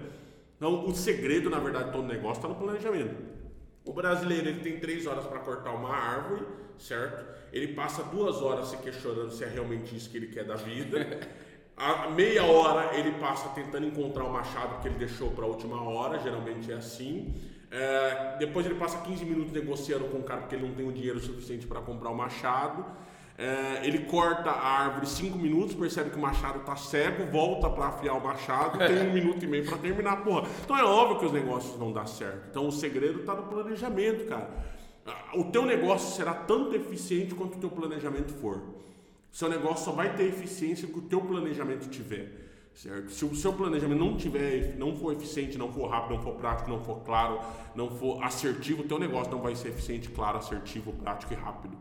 Então, 0.55 0.85
o 0.87 0.95
segredo, 0.95 1.49
na 1.49 1.59
verdade, 1.59 1.91
todo 1.91 2.07
negócio 2.07 2.37
está 2.37 2.47
no 2.47 2.55
planejamento. 2.55 3.15
O 3.85 3.91
brasileiro 3.91 4.47
ele 4.47 4.61
tem 4.61 4.79
três 4.79 5.05
horas 5.05 5.25
para 5.25 5.39
cortar 5.39 5.71
uma 5.71 5.93
árvore, 5.93 6.45
certo? 6.79 7.25
Ele 7.51 7.73
passa 7.73 8.03
duas 8.03 8.41
horas 8.41 8.67
se 8.67 8.77
questionando 8.77 9.31
se 9.31 9.43
é 9.43 9.47
realmente 9.47 9.95
isso 9.95 10.09
que 10.09 10.17
ele 10.17 10.27
quer 10.27 10.43
da 10.43 10.55
vida. 10.55 11.19
A 11.75 12.09
meia 12.09 12.43
hora 12.43 12.95
ele 12.95 13.11
passa 13.13 13.49
tentando 13.49 13.87
encontrar 13.87 14.25
o 14.25 14.31
machado 14.31 14.81
que 14.81 14.87
ele 14.87 14.97
deixou 14.97 15.31
para 15.31 15.45
a 15.45 15.47
última 15.47 15.81
hora, 15.81 16.19
geralmente 16.19 16.71
é 16.71 16.75
assim. 16.75 17.33
É, 17.71 18.35
depois 18.37 18.65
ele 18.65 18.75
passa 18.75 18.99
15 18.99 19.25
minutos 19.25 19.51
negociando 19.51 20.05
com 20.05 20.19
o 20.19 20.23
cara 20.23 20.41
porque 20.41 20.53
ele 20.55 20.67
não 20.67 20.75
tem 20.75 20.87
o 20.87 20.91
dinheiro 20.91 21.19
suficiente 21.19 21.65
para 21.65 21.81
comprar 21.81 22.11
o 22.11 22.15
machado. 22.15 22.85
É, 23.35 23.81
ele 23.83 24.05
corta 24.05 24.51
a 24.51 24.83
árvore 24.83 25.07
5 25.07 25.35
minutos, 25.39 25.73
percebe 25.73 26.11
que 26.11 26.15
o 26.15 26.21
machado 26.21 26.59
está 26.59 26.75
cego, 26.75 27.25
volta 27.31 27.67
para 27.67 27.87
afiar 27.87 28.15
o 28.15 28.23
machado, 28.23 28.77
tem 28.77 29.09
um 29.09 29.11
minuto 29.13 29.43
e 29.43 29.47
meio 29.47 29.65
para 29.65 29.79
terminar, 29.79 30.23
porra. 30.23 30.47
Então 30.63 30.77
é 30.77 30.83
óbvio 30.83 31.17
que 31.17 31.25
os 31.25 31.31
negócios 31.31 31.75
vão 31.75 31.91
dar 31.91 32.05
certo. 32.05 32.49
Então 32.51 32.67
o 32.67 32.71
segredo 32.71 33.21
está 33.21 33.33
no 33.33 33.43
planejamento, 33.43 34.27
cara. 34.27 34.51
O 35.33 35.45
teu 35.45 35.65
negócio 35.65 36.15
será 36.15 36.33
tanto 36.33 36.75
eficiente 36.75 37.35
quanto 37.35 37.57
o 37.57 37.59
teu 37.59 37.69
planejamento 37.69 38.33
for. 38.33 38.61
Seu 39.31 39.49
negócio 39.49 39.85
só 39.85 39.91
vai 39.91 40.15
ter 40.15 40.25
eficiência 40.25 40.87
que 40.87 40.97
o 40.97 41.01
teu 41.01 41.19
planejamento 41.19 41.89
tiver. 41.89 42.43
Certo? 42.75 43.11
Se 43.11 43.23
o 43.23 43.35
seu 43.35 43.53
planejamento 43.53 43.99
não 43.99 44.17
tiver, 44.17 44.75
não 44.77 44.95
for 44.95 45.13
eficiente, 45.13 45.57
não 45.57 45.71
for 45.71 45.87
rápido, 45.87 46.15
não 46.15 46.23
for 46.23 46.35
prático, 46.35 46.69
não 46.69 46.83
for 46.83 47.01
claro, 47.01 47.39
não 47.75 47.89
for 47.89 48.23
assertivo, 48.23 48.81
o 48.81 48.87
teu 48.87 48.97
negócio 48.97 49.31
não 49.31 49.41
vai 49.41 49.55
ser 49.55 49.69
eficiente, 49.69 50.09
claro, 50.09 50.39
assertivo, 50.39 50.91
prático 50.93 51.33
e 51.33 51.35
rápido. 51.35 51.77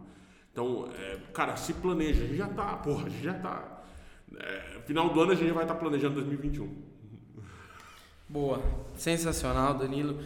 Então, 0.53 0.89
é, 0.95 1.19
cara, 1.33 1.57
se 1.57 1.73
planeja, 1.73 2.23
a 2.23 2.27
gente 2.27 2.37
já 2.37 2.49
tá, 2.49 2.77
porra, 2.77 3.07
a 3.07 3.09
gente 3.09 3.23
já 3.23 3.35
tá. 3.35 3.83
É, 4.39 4.81
final 4.85 5.09
do 5.09 5.21
ano 5.21 5.33
a 5.33 5.35
gente 5.35 5.51
vai 5.53 5.65
estar 5.65 5.75
tá 5.75 5.81
planejando 5.81 6.15
2021. 6.17 6.75
Boa, 8.29 8.63
sensacional, 8.95 9.75
Danilo. 9.75 10.19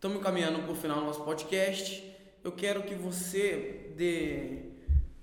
Estamos 0.00 0.22
caminhando 0.22 0.62
para 0.62 0.72
o 0.72 0.74
final 0.74 1.00
do 1.00 1.04
nosso 1.04 1.22
podcast. 1.24 2.02
Eu 2.42 2.52
quero 2.52 2.84
que 2.84 2.94
você 2.94 3.92
dê 3.98 4.70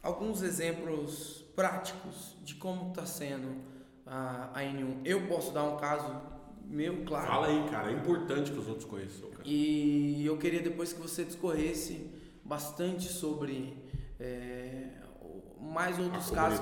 alguns 0.04 0.44
exemplos 0.44 1.44
práticos 1.56 2.38
de 2.44 2.54
como 2.54 2.90
está 2.92 3.04
sendo 3.04 3.56
a, 4.06 4.52
a 4.54 4.62
N1. 4.62 5.02
Eu 5.04 5.26
posso 5.28 5.52
dar 5.52 5.63
um 5.63 5.78
caso 5.78 6.22
meu, 6.63 7.04
claro. 7.06 7.26
Fala 7.26 7.48
aí, 7.48 7.68
cara. 7.72 7.90
É 7.90 7.96
importante 7.96 8.52
que 8.52 8.60
os 8.60 8.68
outros 8.68 8.86
conheçam. 8.86 9.32
Cara. 9.32 9.42
E 9.44 10.24
eu 10.24 10.38
queria 10.38 10.62
depois 10.62 10.94
que 10.94 11.02
você 11.02 11.26
discorresse 11.26 12.12
bastante 12.46 13.08
sobre 13.08 13.84
é, 14.20 14.90
mais 15.60 15.98
outros 15.98 16.30
casos. 16.30 16.60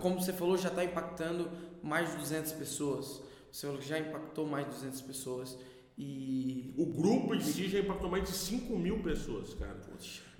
Como 0.00 0.18
você 0.18 0.32
falou, 0.32 0.56
já 0.56 0.70
está 0.70 0.82
impactando 0.82 1.50
mais 1.82 2.12
de 2.12 2.16
200 2.16 2.50
pessoas. 2.52 3.22
Você 3.52 3.66
falou 3.66 3.78
que 3.78 3.86
já 3.86 3.98
impactou 3.98 4.46
mais 4.46 4.64
de 4.64 4.72
200 4.72 5.02
pessoas. 5.02 5.58
E... 5.98 6.72
O 6.76 6.86
grupo 6.86 7.34
em 7.34 7.40
si 7.40 7.68
já 7.68 7.80
impactou 7.80 8.08
mais 8.08 8.24
de 8.24 8.30
5 8.30 8.78
mil 8.78 9.00
pessoas, 9.00 9.52
cara. 9.54 9.76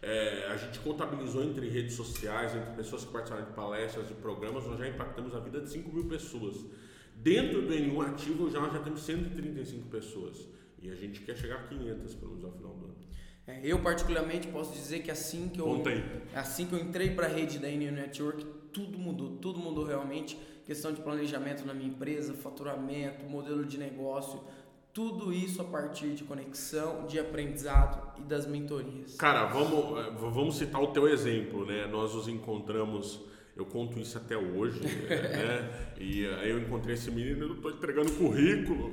É, 0.01 0.47
a 0.49 0.57
gente 0.57 0.79
contabilizou 0.79 1.43
entre 1.43 1.69
redes 1.69 1.97
sociais, 1.97 2.55
entre 2.55 2.71
pessoas 2.75 3.05
que 3.05 3.11
participaram 3.11 3.45
de 3.45 3.53
palestras, 3.53 4.07
de 4.07 4.15
programas, 4.15 4.65
nós 4.65 4.79
já 4.79 4.89
impactamos 4.89 5.35
a 5.35 5.41
vida 5.41 5.61
de 5.61 5.69
5 5.69 5.93
mil 5.93 6.05
pessoas. 6.05 6.65
Dentro 7.17 7.63
do 7.63 7.75
N1 7.75 8.07
ativo 8.07 8.49
já, 8.49 8.61
já 8.69 8.79
temos 8.79 9.03
135 9.03 9.89
pessoas. 9.89 10.47
E 10.81 10.89
a 10.89 10.95
gente 10.95 11.21
quer 11.23 11.37
chegar 11.37 11.57
a 11.57 11.63
500 11.65 12.15
pelo 12.15 12.31
menos 12.31 12.45
ao 12.45 12.53
final 12.53 12.75
do 12.75 12.85
ano. 12.85 12.97
É, 13.49 13.61
eu 13.65 13.83
particularmente 13.83 14.47
posso 14.49 14.73
dizer 14.73 15.03
que 15.03 15.11
assim 15.11 15.49
que 15.49 15.59
eu 15.59 15.83
assim 16.35 16.67
que 16.67 16.75
eu 16.75 16.79
entrei 16.79 17.11
para 17.11 17.27
a 17.27 17.31
rede 17.31 17.59
da 17.59 17.67
N1 17.67 17.91
Network, 17.91 18.47
tudo 18.73 18.97
mudou, 18.97 19.39
tudo 19.39 19.59
mudou 19.59 19.85
realmente. 19.85 20.39
Questão 20.65 20.93
de 20.93 21.01
planejamento 21.01 21.65
na 21.65 21.73
minha 21.73 21.89
empresa, 21.89 22.35
faturamento, 22.35 23.25
modelo 23.25 23.65
de 23.65 23.79
negócio, 23.79 24.39
tudo 24.93 25.33
isso 25.33 25.63
a 25.63 25.65
partir 25.65 26.15
de 26.15 26.25
conexão, 26.25 27.07
de 27.07 27.19
aprendizado 27.19 28.19
e 28.19 28.23
das 28.23 28.47
mentorias. 28.47 29.17
Cara, 29.17 29.47
vamos, 29.47 29.99
eh, 29.99 30.11
vamos 30.19 30.57
citar 30.57 30.83
o 30.83 30.89
teu 30.89 31.09
exemplo, 31.09 31.65
né? 31.65 31.87
Nós 31.87 32.15
nos 32.15 32.29
encontramos 32.29 33.27
eu 33.59 33.67
conto 33.67 33.99
isso 33.99 34.17
até 34.17 34.37
hoje, 34.37 34.81
né? 35.11 35.93
E 35.99 36.25
aí 36.25 36.51
eu 36.51 36.61
encontrei 36.61 36.95
esse 36.95 37.11
menino, 37.11 37.49
eu 37.49 37.57
tô 37.57 37.71
entregando 37.71 38.09
currículo. 38.13 38.93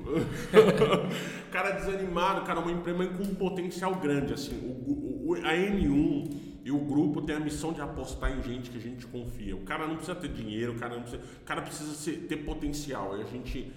cara 1.53 1.69
desanimado, 1.69 2.43
cara, 2.47 2.59
uma 2.59 2.71
empresa 2.71 3.05
com 3.09 3.23
um 3.23 3.35
potencial 3.35 3.93
grande, 3.93 4.33
assim. 4.33 4.57
O, 4.57 5.29
o, 5.29 5.35
a 5.35 5.53
N1 5.53 6.35
e 6.65 6.71
o 6.71 6.79
grupo 6.79 7.21
tem 7.21 7.35
a 7.35 7.39
missão 7.39 7.71
de 7.73 7.79
apostar 7.79 8.35
em 8.35 8.41
gente 8.41 8.71
que 8.71 8.77
a 8.79 8.81
gente 8.81 9.05
confia. 9.05 9.55
O 9.55 9.61
cara 9.61 9.85
não 9.85 9.97
precisa 9.97 10.15
ter 10.15 10.29
dinheiro, 10.29 10.73
o 10.73 10.79
cara 10.79 10.95
não 10.95 11.03
precisa, 11.03 11.21
o 11.21 11.45
cara 11.45 11.61
precisa 11.61 11.93
ser, 11.93 12.25
ter 12.27 12.37
potencial. 12.37 13.19
E 13.19 13.21
a 13.21 13.25
gente 13.25 13.71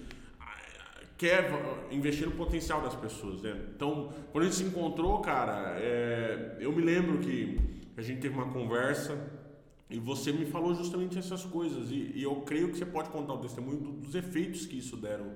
quer 1.19 1.51
investir 1.91 2.27
no 2.27 2.33
potencial 2.33 2.81
das 2.81 2.95
pessoas, 2.95 3.43
né? 3.43 3.61
Então, 3.75 4.11
quando 4.31 4.45
a 4.45 4.47
gente 4.47 4.57
se 4.57 4.65
encontrou, 4.65 5.21
cara, 5.21 5.77
é, 5.77 6.57
eu 6.61 6.73
me 6.73 6.81
lembro 6.81 7.19
que 7.19 7.59
a 7.97 8.03
gente 8.03 8.21
teve 8.21 8.35
uma 8.35 8.49
conversa 8.51 9.19
e 9.91 9.99
você 9.99 10.33
me 10.33 10.47
falou 10.47 10.73
justamente 10.75 11.19
essas 11.19 11.45
coisas. 11.45 11.91
E, 11.91 12.13
e 12.15 12.23
eu 12.23 12.37
creio 12.43 12.69
que 12.69 12.79
você 12.79 12.87
pode 12.87 13.11
contar 13.11 13.35
o 13.35 13.39
testemunho 13.39 13.79
do, 13.79 13.93
dos 13.93 14.15
efeitos 14.15 14.65
que 14.65 14.79
isso 14.79 14.97
deram. 14.97 15.27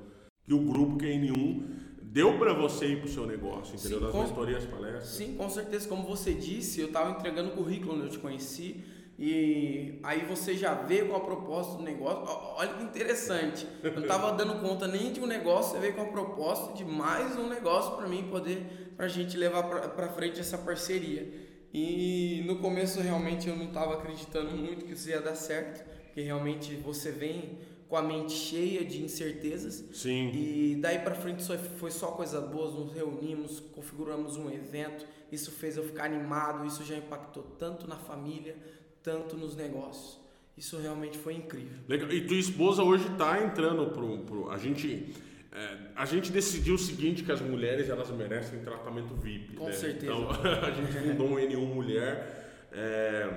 Que 0.45 0.55
o 0.55 0.61
grupo 0.61 0.97
QN1 0.99 1.65
deu 2.01 2.39
para 2.39 2.53
você 2.53 2.87
ir 2.87 2.99
para 2.99 3.07
o 3.07 3.09
seu 3.09 3.27
negócio, 3.27 3.75
entendeu? 3.75 3.99
Sim, 3.99 4.05
das 4.05 4.13
com, 4.13 4.23
mentorias, 4.23 4.65
palestras. 4.67 5.09
Sim, 5.09 5.35
com 5.35 5.51
certeza. 5.51 5.89
Como 5.89 6.07
você 6.07 6.33
disse, 6.33 6.81
eu 6.81 6.89
estava 6.89 7.11
entregando 7.11 7.51
currículo 7.53 7.95
quando 7.95 8.05
eu 8.05 8.11
te 8.11 8.19
conheci. 8.19 8.85
E 9.19 10.01
aí 10.03 10.25
você 10.25 10.57
já 10.57 10.75
veio 10.75 11.09
com 11.09 11.17
a 11.17 11.21
proposta 11.21 11.77
do 11.77 11.83
negócio. 11.83 12.25
Olha 12.57 12.75
que 12.75 12.83
interessante. 12.83 13.67
Eu 13.83 13.93
não 13.93 14.03
estava 14.03 14.33
dando 14.37 14.61
conta 14.61 14.89
nem 14.89 15.13
de 15.13 15.21
um 15.21 15.27
negócio, 15.27 15.73
você 15.73 15.79
veio 15.79 15.95
com 15.95 16.03
a 16.03 16.07
proposta 16.07 16.73
de 16.73 16.85
mais 16.85 17.37
um 17.37 17.49
negócio 17.49 17.97
para 17.97 18.09
mim 18.09 18.29
poder, 18.31 18.93
para 18.97 19.07
a 19.07 19.09
gente 19.09 19.37
levar 19.37 19.63
para 19.63 20.09
frente 20.09 20.41
essa 20.41 20.59
parceria. 20.59 21.29
E 21.73 22.43
no 22.47 22.59
começo 22.59 23.01
realmente 23.01 23.49
eu 23.49 23.57
não 23.57 23.67
estava 23.67 23.95
acreditando 23.95 24.57
muito 24.57 24.85
que 24.85 24.93
isso 24.93 25.09
ia 25.09 25.21
dar 25.21 25.35
certo, 25.35 25.85
porque 26.07 26.21
realmente 26.21 26.75
você 26.77 27.11
vem 27.11 27.59
com 27.93 27.97
a 27.99 28.03
mente 28.03 28.33
cheia 28.33 28.83
de 28.85 29.03
incertezas. 29.03 29.85
Sim. 29.93 30.31
E 30.33 30.79
daí 30.81 30.99
para 30.99 31.15
frente 31.15 31.43
só 31.43 31.57
foi 31.59 31.91
só 31.91 32.09
coisa 32.13 32.41
boa, 32.41 32.71
nos 32.71 32.93
reunimos, 32.95 33.61
configuramos 33.61 34.37
um 34.39 34.51
evento. 34.51 35.07
Isso 35.31 35.51
fez 35.51 35.77
eu 35.77 35.85
ficar 35.85 36.05
animado, 36.05 36.67
isso 36.67 36.83
já 36.85 36.97
impactou 36.97 37.43
tanto 37.59 37.87
na 37.87 37.97
família, 37.97 38.57
tanto 39.03 39.37
nos 39.37 39.57
negócios. 39.57 40.21
Isso 40.57 40.79
realmente 40.79 41.19
foi 41.19 41.35
incrível. 41.35 41.79
Legal. 41.89 42.13
E 42.13 42.27
tua 42.27 42.37
esposa 42.37 42.83
hoje 42.83 43.07
está 43.11 43.43
entrando 43.43 43.87
pro, 43.91 44.19
pro 44.19 44.51
a 44.51 44.59
gente 44.59 45.15
é, 45.53 45.77
a 45.95 46.07
gente 46.07 46.33
decidiu 46.33 46.75
o 46.75 46.79
seguinte 46.79 47.23
que 47.23 47.31
as 47.31 47.43
mulheres 47.43 47.91
elas 47.91 48.11
merecem 48.11 48.61
tratamento 48.61 49.15
VIP. 49.15 49.55
Com 49.57 49.67
né? 49.67 49.73
certeza. 49.73 50.13
Então 50.13 50.31
a 50.63 50.71
gente 50.71 50.93
fundou 50.93 51.29
um 51.29 51.37
N1 51.37 51.75
Mulher. 51.75 52.69
É, 52.73 53.29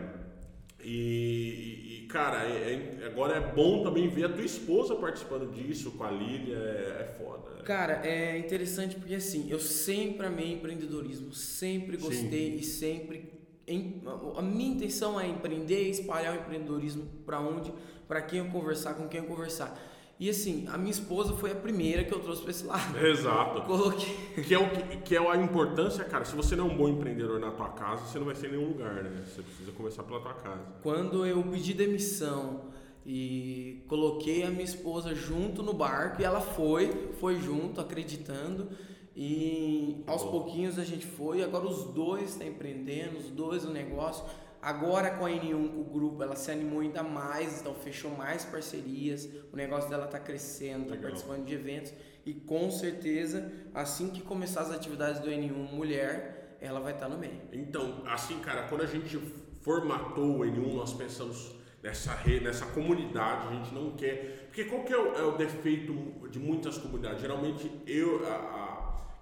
e, 0.82 2.04
e, 2.04 2.08
cara, 2.08 2.47
é, 2.47 2.99
é, 3.01 3.06
agora 3.08 3.36
é 3.36 3.41
bom 3.41 3.84
também 3.84 4.08
ver 4.08 4.25
a 4.25 4.30
tua 4.30 4.45
esposa 4.45 4.95
participando 4.95 5.51
disso 5.51 5.91
com 5.91 6.04
a 6.04 6.12
Lília, 6.12 6.56
é, 6.56 7.01
é 7.01 7.15
foda. 7.17 7.63
Cara, 7.63 8.08
é 8.08 8.38
interessante 8.38 8.95
porque 8.95 9.15
assim, 9.15 9.49
eu 9.49 9.60
sempre 9.60 10.28
amei 10.28 10.54
empreendedorismo, 10.54 11.34
sempre 11.34 11.97
gostei 11.97 12.51
Sim. 12.51 12.58
e 12.60 12.63
sempre. 12.63 13.34
Em, 13.67 14.01
a 14.36 14.41
minha 14.41 14.75
intenção 14.75 15.19
é 15.19 15.28
empreender 15.28 15.89
espalhar 15.89 16.36
o 16.36 16.39
empreendedorismo 16.39 17.06
para 17.25 17.39
onde, 17.39 17.73
para 18.08 18.21
quem 18.21 18.39
eu 18.39 18.45
conversar, 18.47 18.93
com 18.93 19.08
quem 19.08 19.21
eu 19.21 19.25
conversar. 19.25 19.75
E 20.17 20.30
assim, 20.30 20.65
a 20.71 20.78
minha 20.78 20.91
esposa 20.91 21.34
foi 21.34 21.51
a 21.51 21.56
primeira 21.56 22.04
que 22.04 22.13
eu 22.13 22.19
trouxe 22.19 22.41
para 22.41 22.51
esse 22.51 22.65
lado. 22.65 22.97
Exato. 23.06 23.63
Coloquei. 23.67 24.15
Que 24.47 24.54
é, 24.54 24.60
o 24.60 24.69
que, 24.69 24.97
que, 24.97 25.15
é 25.15 25.19
a 25.19 25.36
importância, 25.36 26.06
cara. 26.06 26.23
Se 26.23 26.36
você 26.36 26.56
não 26.56 26.69
é 26.69 26.71
um 26.71 26.78
bom 26.78 26.88
empreendedor 26.88 27.38
na 27.39 27.51
tua 27.51 27.69
casa, 27.69 28.06
você 28.06 28.17
não 28.17 28.25
vai 28.25 28.36
ser 28.36 28.47
em 28.47 28.51
nenhum 28.51 28.69
lugar, 28.69 29.04
né? 29.04 29.23
Você 29.25 29.41
precisa 29.41 29.71
começar 29.73 30.04
pela 30.04 30.21
tua 30.21 30.34
casa. 30.36 30.62
Quando 30.82 31.25
eu 31.25 31.43
pedi 31.43 31.73
demissão 31.73 32.62
e 33.06 33.84
coloquei 33.89 34.43
a 34.43 34.49
minha 34.49 34.63
esposa 34.63 35.13
junto 35.13 35.62
no 35.62 35.73
barco, 35.73 36.21
e 36.21 36.25
ela 36.25 36.39
foi, 36.39 37.12
foi 37.19 37.41
junto, 37.41 37.82
acreditando. 37.82 38.69
E 39.15 40.04
aos 40.06 40.23
pouquinhos 40.23 40.78
a 40.78 40.84
gente 40.84 41.06
foi, 41.06 41.41
agora 41.41 41.65
os 41.65 41.86
dois 41.86 42.32
estão 42.32 42.47
tá 42.47 42.54
empreendendo, 42.54 43.17
os 43.17 43.30
dois 43.30 43.63
no 43.63 43.71
negócio. 43.71 44.25
Agora 44.62 45.12
com 45.12 45.25
a 45.25 45.30
N1, 45.30 45.69
com 45.69 45.82
o 45.82 45.84
grupo, 45.84 46.23
ela 46.23 46.36
se 46.36 46.51
animou 46.51 46.80
ainda 46.80 47.04
mais, 47.04 47.62
então 47.62 47.73
fechou 47.75 48.12
mais 48.12 48.43
parcerias, 48.43 49.30
o 49.54 49.56
negócio 49.56 49.89
dela 49.89 50.06
está 50.06 50.19
crescendo, 50.19 50.86
está 50.86 50.97
participando 50.97 51.45
de 51.45 51.54
eventos 51.54 51.93
e 52.25 52.34
com 52.34 52.71
certeza, 52.71 53.51
assim 53.73 54.10
que 54.10 54.21
começar 54.21 54.62
as 54.62 54.71
atividades 54.71 55.21
do 55.21 55.30
N1 55.30 55.71
Mulher, 55.71 56.58
ela 56.60 56.80
vai 56.80 56.93
estar 56.93 57.06
tá 57.06 57.13
no 57.13 57.19
meio. 57.19 57.39
Então, 57.54 58.01
assim, 58.08 58.39
cara, 58.39 58.63
quando 58.63 58.82
a 58.82 58.88
gente 58.88 59.19
formatou 59.62 60.38
o 60.38 60.39
N1, 60.39 60.73
nós 60.73 60.93
pensamos 60.93 61.56
nessa 61.84 62.13
rede, 62.13 62.45
nessa 62.45 62.65
comunidade, 62.65 63.47
a 63.47 63.51
gente 63.51 63.73
não 63.75 63.91
quer. 63.91 64.47
Porque 64.47 64.65
qual 64.65 64.84
que 64.84 64.91
é 64.91 64.97
o, 64.97 65.15
é 65.15 65.23
o 65.23 65.38
defeito 65.38 65.93
de 66.32 66.39
muitas 66.39 66.80
comunidades? 66.80 67.21
Geralmente 67.21 67.71
eu. 67.86 68.28
A, 68.28 68.34
a, 68.34 68.64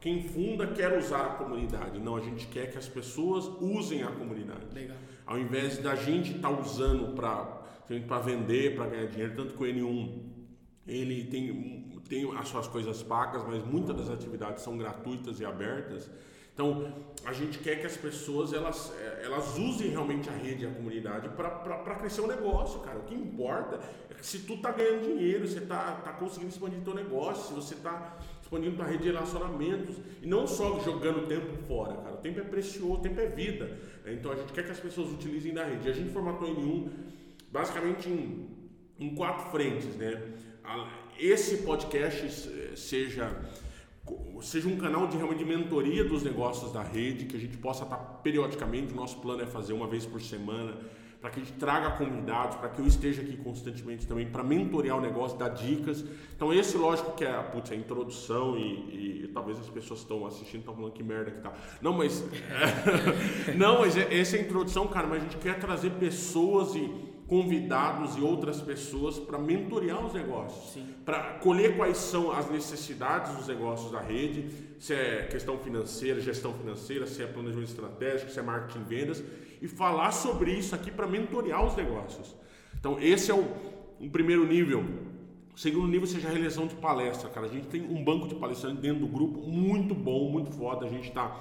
quem 0.03 0.21
funda 0.21 0.67
quer 0.67 0.97
usar 0.97 1.21
a 1.21 1.29
comunidade. 1.35 1.97
Não, 1.97 2.17
a 2.17 2.19
gente 2.19 2.45
quer 2.47 2.69
que 2.69 2.77
as 2.77 2.89
pessoas 2.89 3.45
usem 3.61 4.03
a 4.03 4.11
comunidade. 4.11 4.65
Legal. 4.73 4.97
Ao 5.25 5.39
invés 5.39 5.77
da 5.77 5.95
gente 5.95 6.35
estar 6.35 6.49
tá 6.49 6.59
usando 6.59 7.15
para 7.15 8.19
vender, 8.19 8.75
para 8.75 8.87
ganhar 8.87 9.05
dinheiro, 9.05 9.33
tanto 9.33 9.53
que 9.53 9.63
o 9.63 9.65
N1 9.65 10.23
ele 10.85 11.23
tem, 11.23 12.01
tem 12.09 12.29
as 12.35 12.49
suas 12.49 12.67
coisas 12.67 13.01
pagas, 13.01 13.45
mas 13.47 13.63
muitas 13.63 13.95
das 13.95 14.09
atividades 14.09 14.61
são 14.61 14.77
gratuitas 14.77 15.39
e 15.39 15.45
abertas. 15.45 16.11
Então, 16.53 16.93
a 17.25 17.33
gente 17.33 17.57
quer 17.59 17.79
que 17.79 17.87
as 17.87 17.97
pessoas 17.97 18.53
elas, 18.53 18.93
elas 19.23 19.57
usem 19.57 19.89
realmente 19.89 20.29
a 20.29 20.33
rede 20.33 20.63
e 20.63 20.67
a 20.67 20.71
comunidade 20.71 21.29
para 21.29 21.95
crescer 21.95 22.21
o 22.21 22.27
negócio, 22.27 22.79
cara. 22.81 22.99
O 22.99 23.03
que 23.03 23.15
importa 23.15 23.79
é 24.09 24.13
que 24.13 24.25
se 24.25 24.39
tu 24.39 24.57
tá 24.57 24.71
ganhando 24.71 25.01
dinheiro, 25.01 25.47
você 25.47 25.61
tá, 25.61 26.01
tá 26.03 26.13
conseguindo 26.13 26.51
expandir 26.51 26.79
teu 26.81 26.93
negócio, 26.93 27.47
se 27.47 27.53
você 27.53 27.75
tá 27.75 28.19
expandindo 28.41 28.75
tua 28.75 28.85
rede 28.85 29.03
de 29.03 29.09
relacionamentos 29.09 29.95
e 30.21 30.27
não 30.27 30.45
só 30.45 30.79
jogando 30.81 31.27
tempo 31.27 31.57
fora, 31.67 31.95
cara. 31.97 32.15
O 32.15 32.17
tempo 32.17 32.39
é 32.39 32.43
precioso, 32.43 32.93
o 32.93 33.01
tempo 33.01 33.19
é 33.19 33.25
vida. 33.25 33.75
Então 34.05 34.31
a 34.31 34.35
gente 34.35 34.53
quer 34.53 34.63
que 34.63 34.71
as 34.71 34.79
pessoas 34.79 35.11
utilizem 35.11 35.53
da 35.53 35.65
rede. 35.65 35.87
E 35.87 35.91
a 35.91 35.93
gente 35.93 36.11
formatou 36.11 36.47
em 36.47 36.57
um, 36.57 36.89
basicamente 37.51 38.09
em, 38.09 38.47
em 38.99 39.15
quatro 39.15 39.49
frentes, 39.49 39.95
né? 39.95 40.21
Esse 41.17 41.57
podcast 41.57 42.77
seja 42.77 43.35
seja 44.41 44.67
um 44.67 44.77
canal 44.77 45.07
de 45.07 45.15
realmente 45.15 45.39
de 45.39 45.45
mentoria 45.45 46.03
dos 46.03 46.23
negócios 46.23 46.71
da 46.71 46.83
rede, 46.83 47.25
que 47.25 47.35
a 47.35 47.39
gente 47.39 47.57
possa 47.57 47.83
estar 47.83 47.97
periodicamente, 47.97 48.93
o 48.93 48.95
nosso 48.95 49.17
plano 49.19 49.41
é 49.41 49.45
fazer 49.45 49.73
uma 49.73 49.87
vez 49.87 50.05
por 50.05 50.21
semana, 50.21 50.77
para 51.21 51.29
que 51.29 51.39
a 51.39 51.43
gente 51.43 51.53
traga 51.53 51.91
convidados, 51.91 52.57
para 52.57 52.67
que 52.67 52.79
eu 52.81 52.85
esteja 52.85 53.21
aqui 53.21 53.37
constantemente 53.37 54.05
também 54.05 54.27
para 54.27 54.43
mentorear 54.43 54.97
o 54.97 55.01
negócio, 55.01 55.37
dar 55.37 55.47
dicas. 55.47 56.03
Então 56.35 56.53
esse 56.53 56.75
lógico 56.75 57.13
que 57.13 57.23
é 57.23 57.31
putz, 57.41 57.71
a 57.71 57.75
introdução 57.75 58.57
e, 58.57 59.23
e, 59.23 59.27
talvez 59.33 59.57
as 59.57 59.69
pessoas 59.69 60.01
estão 60.01 60.25
assistindo 60.25 60.59
estão 60.59 60.75
falando 60.75 60.91
que 60.91 61.01
merda 61.01 61.31
que 61.31 61.39
tá. 61.39 61.53
Não, 61.81 61.93
mas 61.93 62.25
não, 63.55 63.79
mas 63.79 63.95
é, 63.95 64.19
essa 64.19 64.35
é 64.35 64.41
a 64.41 64.43
introdução, 64.43 64.85
cara, 64.89 65.07
mas 65.07 65.21
a 65.21 65.23
gente 65.23 65.37
quer 65.37 65.57
trazer 65.57 65.91
pessoas 65.91 66.75
e 66.75 67.12
convidados 67.27 68.15
e 68.17 68.21
outras 68.21 68.61
pessoas 68.61 69.17
para 69.17 69.37
mentorear 69.37 70.05
os 70.05 70.13
negócios, 70.13 70.83
para 71.05 71.39
colher 71.39 71.75
quais 71.77 71.97
são 71.97 72.31
as 72.31 72.49
necessidades 72.49 73.35
dos 73.35 73.47
negócios 73.47 73.91
da 73.91 74.01
rede, 74.01 74.49
se 74.79 74.93
é 74.93 75.23
questão 75.23 75.57
financeira, 75.57 76.19
gestão 76.19 76.53
financeira, 76.53 77.07
se 77.07 77.23
é 77.23 77.27
planejamento 77.27 77.69
estratégico, 77.69 78.31
se 78.31 78.39
é 78.39 78.41
marketing 78.41 78.83
vendas 78.83 79.23
e 79.61 79.67
falar 79.67 80.11
sobre 80.11 80.51
isso 80.51 80.75
aqui 80.75 80.91
para 80.91 81.07
mentorear 81.07 81.65
os 81.65 81.75
negócios. 81.75 82.35
Então, 82.77 82.99
esse 82.99 83.31
é 83.31 83.33
o, 83.33 83.45
um 83.99 84.09
primeiro 84.09 84.45
nível. 84.45 84.83
O 85.55 85.57
segundo 85.57 85.87
nível 85.87 86.05
seja 86.05 86.27
a 86.27 86.31
realização 86.31 86.67
de 86.67 86.75
palestra, 86.75 87.29
cara. 87.29 87.45
A 87.45 87.49
gente 87.49 87.67
tem 87.67 87.81
um 87.81 88.03
banco 88.03 88.27
de 88.27 88.35
palestrantes 88.35 88.81
dentro 88.81 88.99
do 88.99 89.07
grupo 89.07 89.39
muito 89.39 89.95
bom, 89.95 90.29
muito 90.29 90.51
foda. 90.51 90.85
A 90.85 90.89
gente 90.89 91.07
está 91.07 91.39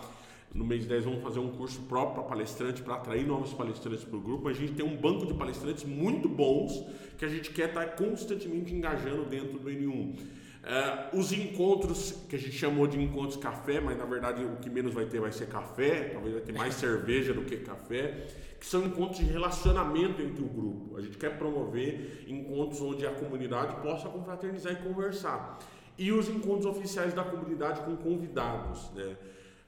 no 0.54 0.64
mês 0.64 0.86
10 0.86 1.04
vamos 1.04 1.22
fazer 1.22 1.38
um 1.38 1.50
curso 1.50 1.80
próprio 1.82 2.22
para 2.22 2.30
palestrante, 2.30 2.82
para 2.82 2.94
atrair 2.94 3.26
novos 3.26 3.52
palestrantes 3.52 4.04
para 4.04 4.16
o 4.16 4.20
grupo. 4.20 4.48
A 4.48 4.52
gente 4.52 4.74
tem 4.74 4.84
um 4.84 4.96
banco 4.96 5.26
de 5.26 5.34
palestrantes 5.34 5.84
muito 5.84 6.28
bons 6.28 6.84
que 7.16 7.24
a 7.24 7.28
gente 7.28 7.50
quer 7.50 7.68
estar 7.68 7.86
tá 7.86 7.92
constantemente 7.92 8.74
engajando 8.74 9.24
dentro 9.24 9.58
do 9.58 9.70
N1. 9.70 10.42
Uh, 10.62 11.18
os 11.18 11.32
encontros 11.32 12.24
que 12.28 12.36
a 12.36 12.38
gente 12.38 12.52
chamou 12.52 12.86
de 12.86 13.00
encontros 13.00 13.36
café, 13.36 13.80
mas 13.80 13.98
na 13.98 14.04
verdade 14.04 14.44
o 14.44 14.56
que 14.58 14.70
menos 14.70 14.94
vai 14.94 15.06
ter 15.06 15.20
vai 15.20 15.32
ser 15.32 15.48
café, 15.48 16.10
talvez 16.10 16.34
vai 16.34 16.42
ter 16.42 16.52
mais 16.52 16.74
cerveja 16.76 17.34
do 17.34 17.42
que 17.42 17.56
café, 17.56 18.28
que 18.60 18.66
são 18.66 18.84
encontros 18.84 19.18
de 19.18 19.24
relacionamento 19.24 20.22
entre 20.22 20.40
o 20.40 20.46
grupo. 20.46 20.96
A 20.96 21.00
gente 21.00 21.18
quer 21.18 21.36
promover 21.36 22.24
encontros 22.28 22.80
onde 22.80 23.04
a 23.04 23.10
comunidade 23.10 23.74
possa 23.82 24.08
confraternizar 24.08 24.72
e 24.74 24.76
conversar. 24.76 25.58
E 25.98 26.12
os 26.12 26.28
encontros 26.28 26.66
oficiais 26.66 27.12
da 27.12 27.24
comunidade 27.24 27.80
com 27.80 27.96
convidados. 27.96 28.88
Né? 28.94 29.16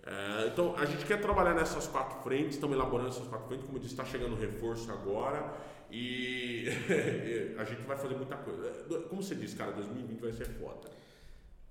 Uh, 0.05 0.49
então 0.49 0.75
a 0.77 0.85
gente 0.85 1.07
quer 1.07 1.19
trabalhar 1.19 1.55
nessas 1.55 1.87
quatro 1.87 2.23
frentes, 2.23 2.57
estamos 2.57 2.77
elaborando 2.77 3.09
essas 3.09 3.27
quatro 3.27 3.49
frentes, 3.49 3.65
como 3.65 3.79
eu 3.79 3.83
disse, 3.83 3.95
está 3.95 4.05
chegando 4.05 4.37
reforço 4.37 4.91
agora. 4.93 5.43
E 5.97 7.55
a 7.57 7.63
gente 7.63 7.83
vai 7.83 7.97
fazer 7.97 8.17
muita 8.17 8.35
coisa. 8.37 8.69
Como 9.09 9.23
você 9.23 9.37
disse, 9.37 9.55
cara, 9.55 9.71
2020 9.71 10.19
vai 10.19 10.33
ser 10.33 10.47
foda. 10.47 10.91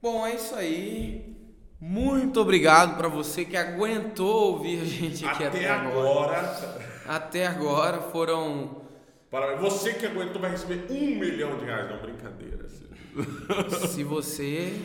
Bom, 0.01 0.25
é 0.25 0.35
isso 0.35 0.55
aí. 0.55 1.35
Muito 1.85 2.39
obrigado 2.39 2.95
para 2.95 3.09
você 3.09 3.43
que 3.43 3.57
aguentou 3.57 4.53
ouvir 4.53 4.79
a 4.79 4.85
gente 4.85 5.25
aqui 5.25 5.43
até, 5.43 5.65
até 5.65 5.69
agora. 5.69 6.39
agora. 6.39 6.81
Até 7.05 7.45
agora 7.45 8.01
foram. 8.03 8.81
Para 9.29 9.57
você 9.57 9.93
que 9.93 10.05
aguentou 10.05 10.39
vai 10.39 10.51
receber 10.51 10.89
um 10.89 11.19
milhão 11.19 11.57
de 11.57 11.65
reais, 11.65 11.89
não 11.89 12.01
brincadeira. 12.01 12.65
Assim. 12.65 13.87
Se 13.87 14.03
você. 14.05 14.79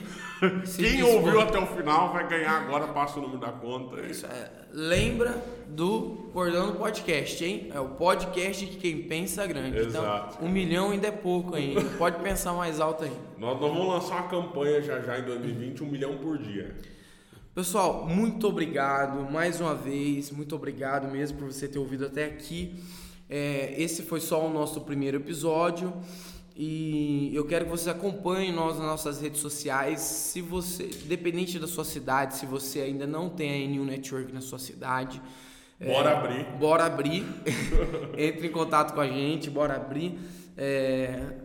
Se 0.65 0.83
Quem 0.83 0.97
dispor... 0.97 1.17
ouviu 1.17 1.41
até 1.41 1.59
o 1.59 1.67
final 1.67 2.13
vai 2.13 2.29
ganhar 2.29 2.63
agora, 2.63 2.89
passa 2.89 3.19
o 3.19 3.23
número 3.23 3.41
da 3.41 3.53
conta. 3.53 4.01
Isso 4.03 4.27
é. 4.27 4.51
Lembra 4.73 5.43
do 5.67 6.29
Cordão 6.33 6.73
do 6.73 6.79
Podcast, 6.79 7.45
hein? 7.45 7.71
É 7.73 7.81
o 7.81 7.89
podcast 7.91 8.65
de 8.65 8.77
quem 8.77 9.03
pensa 9.03 9.47
grande. 9.47 9.79
Então, 9.79 10.03
Exato. 10.03 10.35
Então, 10.37 10.47
um 10.47 10.51
milhão 10.51 10.91
ainda 10.91 11.09
é 11.09 11.13
pouco 11.13 11.55
ainda. 11.55 11.83
Pode 11.97 12.23
pensar 12.23 12.53
mais 12.53 12.81
alto 12.81 13.05
aí. 13.05 13.13
Nós, 13.39 13.59
nós 13.59 13.61
vamos 13.61 13.89
lançar 13.89 14.17
uma 14.23 14.29
campanha 14.29 14.81
já 14.83 15.01
já 15.01 15.19
em 15.19 15.25
2020, 15.25 15.83
um 15.83 15.87
milhão 15.87 16.17
por 16.19 16.39
dia. 16.39 16.77
Pessoal, 17.55 18.07
muito 18.07 18.47
obrigado 18.47 19.31
mais 19.33 19.61
uma 19.61 19.75
vez. 19.75 20.31
Muito 20.31 20.55
obrigado 20.55 21.11
mesmo 21.11 21.39
por 21.39 21.53
você 21.53 21.67
ter 21.67 21.79
ouvido 21.79 22.07
até 22.07 22.27
aqui. 22.27 22.81
É, 23.29 23.75
esse 23.77 24.03
foi 24.03 24.21
só 24.21 24.47
o 24.47 24.51
nosso 24.51 24.83
primeiro 24.83 25.17
episódio. 25.17 25.93
E 26.61 27.31
eu 27.33 27.47
quero 27.47 27.67
que 27.67 27.71
você 27.71 27.89
acompanhe 27.89 28.51
nós 28.51 28.77
nas 28.79 28.85
nossas 28.85 29.21
redes 29.21 29.41
sociais. 29.41 30.01
Se 30.01 30.43
você, 30.43 30.91
dependente 31.05 31.57
da 31.57 31.69
sua 31.69 31.85
cidade, 31.85 32.35
se 32.35 32.47
você 32.47 32.81
ainda 32.81 33.07
não 33.07 33.31
tem 33.31 33.49
a 33.49 33.69
N1 33.69 33.85
Network 33.85 34.33
na 34.33 34.41
sua 34.41 34.59
cidade, 34.59 35.23
bora 35.79 36.11
é, 36.11 36.17
abrir. 36.17 36.45
Bora 36.59 36.85
abrir. 36.87 37.25
Entre 38.19 38.49
em 38.49 38.51
contato 38.51 38.93
com 38.93 39.01
a 39.01 39.07
gente, 39.07 39.49
bora 39.49 39.77
abrir. 39.77 40.19
É, 40.57 41.37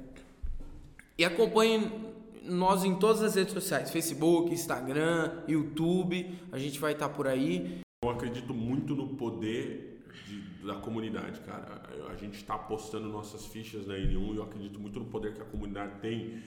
e 1.16 1.24
acompanhe 1.24 1.92
nós 2.44 2.84
em 2.84 2.96
todas 2.96 3.22
as 3.22 3.36
redes 3.36 3.54
sociais: 3.54 3.92
Facebook, 3.92 4.52
Instagram, 4.52 5.44
YouTube. 5.48 6.40
A 6.52 6.58
gente 6.58 6.80
vai 6.80 6.94
estar 6.94 7.10
por 7.10 7.28
aí. 7.28 7.82
Eu 8.04 8.10
acredito 8.10 8.52
muito 8.52 8.96
no 8.96 9.10
poder 9.10 9.93
de, 9.93 9.93
da 10.66 10.76
comunidade, 10.76 11.40
cara. 11.42 11.82
A 12.10 12.16
gente 12.16 12.36
está 12.36 12.56
apostando 12.56 13.08
nossas 13.08 13.46
fichas 13.46 13.86
na 13.86 13.96
N1 13.96 14.34
e 14.34 14.38
eu 14.38 14.44
acredito 14.44 14.80
muito 14.80 15.00
no 15.00 15.06
poder 15.06 15.34
que 15.34 15.42
a 15.42 15.46
comunidade 15.46 16.00
tem. 16.00 16.42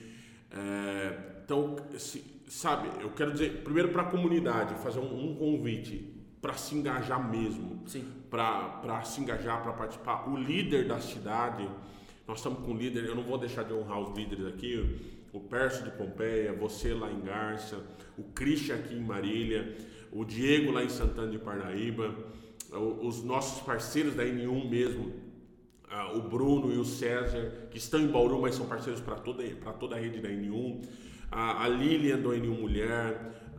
É, 0.51 1.41
então, 1.43 1.75
se, 1.97 2.23
sabe, 2.47 2.89
eu 3.01 3.11
quero 3.11 3.31
dizer, 3.31 3.63
primeiro 3.63 3.89
para 3.89 4.03
a 4.03 4.05
comunidade, 4.05 4.75
fazer 4.75 4.99
um, 4.99 5.31
um 5.31 5.35
convite 5.35 6.13
para 6.41 6.53
se 6.53 6.75
engajar 6.75 7.29
mesmo, 7.29 7.83
para 8.29 9.03
se 9.03 9.21
engajar, 9.21 9.61
para 9.63 9.73
participar. 9.73 10.29
O 10.29 10.37
líder 10.37 10.87
da 10.87 10.99
cidade, 10.99 11.67
nós 12.27 12.39
estamos 12.39 12.59
com 12.59 12.71
o 12.71 12.77
líder, 12.77 13.05
eu 13.05 13.15
não 13.15 13.23
vou 13.23 13.37
deixar 13.37 13.63
de 13.63 13.73
honrar 13.73 13.99
os 13.99 14.17
líderes 14.17 14.45
aqui, 14.45 15.11
o 15.33 15.39
Perso 15.39 15.83
de 15.83 15.91
Pompeia, 15.91 16.53
você 16.53 16.93
lá 16.93 17.11
em 17.11 17.19
Garça, 17.21 17.83
o 18.17 18.23
Christian 18.23 18.75
aqui 18.75 18.95
em 18.95 19.01
Marília, 19.01 19.75
o 20.11 20.23
Diego 20.23 20.71
lá 20.71 20.83
em 20.83 20.89
Santana 20.89 21.29
de 21.29 21.37
Parnaíba, 21.37 22.15
os 22.71 23.23
nossos 23.23 23.61
parceiros 23.61 24.15
da 24.15 24.23
N1 24.23 24.69
mesmo, 24.69 25.13
o 26.15 26.21
Bruno 26.21 26.73
e 26.73 26.77
o 26.77 26.85
César, 26.85 27.67
que 27.71 27.77
estão 27.77 27.99
em 27.99 28.07
Bauru, 28.07 28.41
mas 28.41 28.55
são 28.55 28.65
parceiros 28.65 29.01
para 29.01 29.15
toda, 29.15 29.43
toda 29.79 29.95
a 29.95 29.99
rede 29.99 30.19
da 30.19 30.29
N1, 30.29 30.85
a 31.31 31.67
Lilian 31.67 32.19
do 32.19 32.29
N1 32.29 32.59
Mulher, 32.59 33.53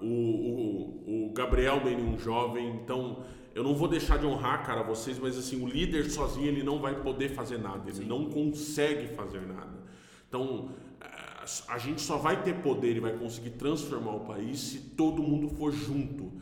o, 0.00 0.06
o, 0.06 1.26
o 1.26 1.32
Gabriel 1.32 1.80
do 1.80 1.88
N1 1.88 2.18
Jovem, 2.18 2.76
então 2.82 3.24
eu 3.54 3.62
não 3.62 3.74
vou 3.74 3.88
deixar 3.88 4.18
de 4.18 4.26
honrar, 4.26 4.64
cara, 4.64 4.82
vocês, 4.82 5.18
mas 5.18 5.36
assim, 5.36 5.62
o 5.62 5.68
líder 5.68 6.10
sozinho 6.10 6.46
ele 6.46 6.62
não 6.62 6.80
vai 6.80 7.00
poder 7.00 7.30
fazer 7.30 7.58
nada, 7.58 7.82
ele 7.86 7.98
Sim. 7.98 8.06
não 8.06 8.30
consegue 8.30 9.08
fazer 9.14 9.40
nada. 9.40 9.82
Então, 10.28 10.70
a 11.68 11.76
gente 11.76 12.00
só 12.00 12.16
vai 12.16 12.42
ter 12.42 12.54
poder 12.62 12.96
e 12.96 13.00
vai 13.00 13.12
conseguir 13.12 13.50
transformar 13.50 14.12
o 14.12 14.20
país 14.20 14.58
se 14.58 14.78
todo 14.78 15.22
mundo 15.22 15.48
for 15.50 15.72
junto. 15.72 16.32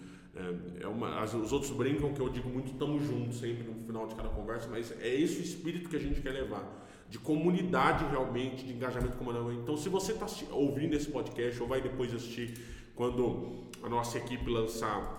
É, 0.41 0.85
é 0.85 0.89
uma, 0.89 1.23
os 1.23 1.53
outros 1.53 1.71
brincam 1.71 2.13
que 2.15 2.21
eu 2.21 2.29
digo 2.29 2.49
muito 2.49 2.73
estamos 2.73 3.05
juntos 3.05 3.39
sempre 3.39 3.65
no 3.65 3.75
final 3.85 4.07
de 4.07 4.15
cada 4.15 4.29
conversa, 4.29 4.69
mas 4.71 4.93
é 5.01 5.15
esse 5.15 5.41
o 5.41 5.43
espírito 5.43 5.89
que 5.89 5.97
a 5.97 6.01
gente 6.01 6.21
quer 6.21 6.31
levar, 6.31 6.65
de 7.09 7.19
comunidade 7.19 8.05
realmente, 8.07 8.65
de 8.65 8.73
engajamento 8.73 9.17
comunal. 9.17 9.53
Então, 9.53 9.77
se 9.77 9.89
você 9.89 10.13
está 10.13 10.27
ouvindo 10.53 10.95
esse 10.95 11.11
podcast 11.11 11.61
ou 11.61 11.69
vai 11.69 11.81
depois 11.81 12.15
assistir 12.15 12.55
quando 12.95 13.65
a 13.83 13.89
nossa 13.89 14.19
equipe 14.19 14.49
lançar 14.49 15.19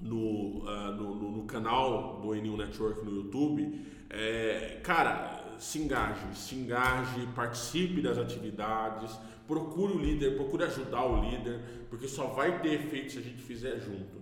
no, 0.00 0.64
uh, 0.64 0.92
no, 0.96 1.14
no, 1.14 1.30
no, 1.30 1.44
canal 1.44 2.20
do 2.20 2.28
N1 2.28 2.56
Network 2.56 3.04
no 3.04 3.14
YouTube, 3.14 3.86
é, 4.10 4.80
cara, 4.82 5.56
se 5.58 5.78
engaje, 5.78 6.34
se 6.34 6.54
engaje, 6.54 7.26
participe 7.34 8.02
das 8.02 8.18
atividades, 8.18 9.16
procure 9.46 9.92
o 9.94 9.98
líder, 9.98 10.36
procure 10.36 10.64
ajudar 10.64 11.04
o 11.04 11.22
líder, 11.22 11.60
porque 11.88 12.08
só 12.08 12.26
vai 12.26 12.60
ter 12.60 12.74
efeito 12.74 13.12
se 13.12 13.18
a 13.18 13.22
gente 13.22 13.42
fizer 13.42 13.78
junto. 13.80 14.21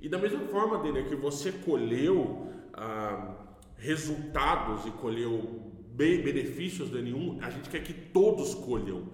E 0.00 0.08
da 0.08 0.18
mesma 0.18 0.40
forma, 0.40 0.78
dele 0.82 1.04
que 1.04 1.16
você 1.16 1.50
colheu 1.52 2.52
ah, 2.72 3.34
resultados 3.76 4.86
e 4.86 4.90
colheu 4.90 5.72
benefícios 5.96 6.90
do 6.90 6.98
N1, 6.98 7.42
a 7.42 7.50
gente 7.50 7.70
quer 7.70 7.82
que 7.82 7.92
todos 7.92 8.54
colham. 8.54 9.04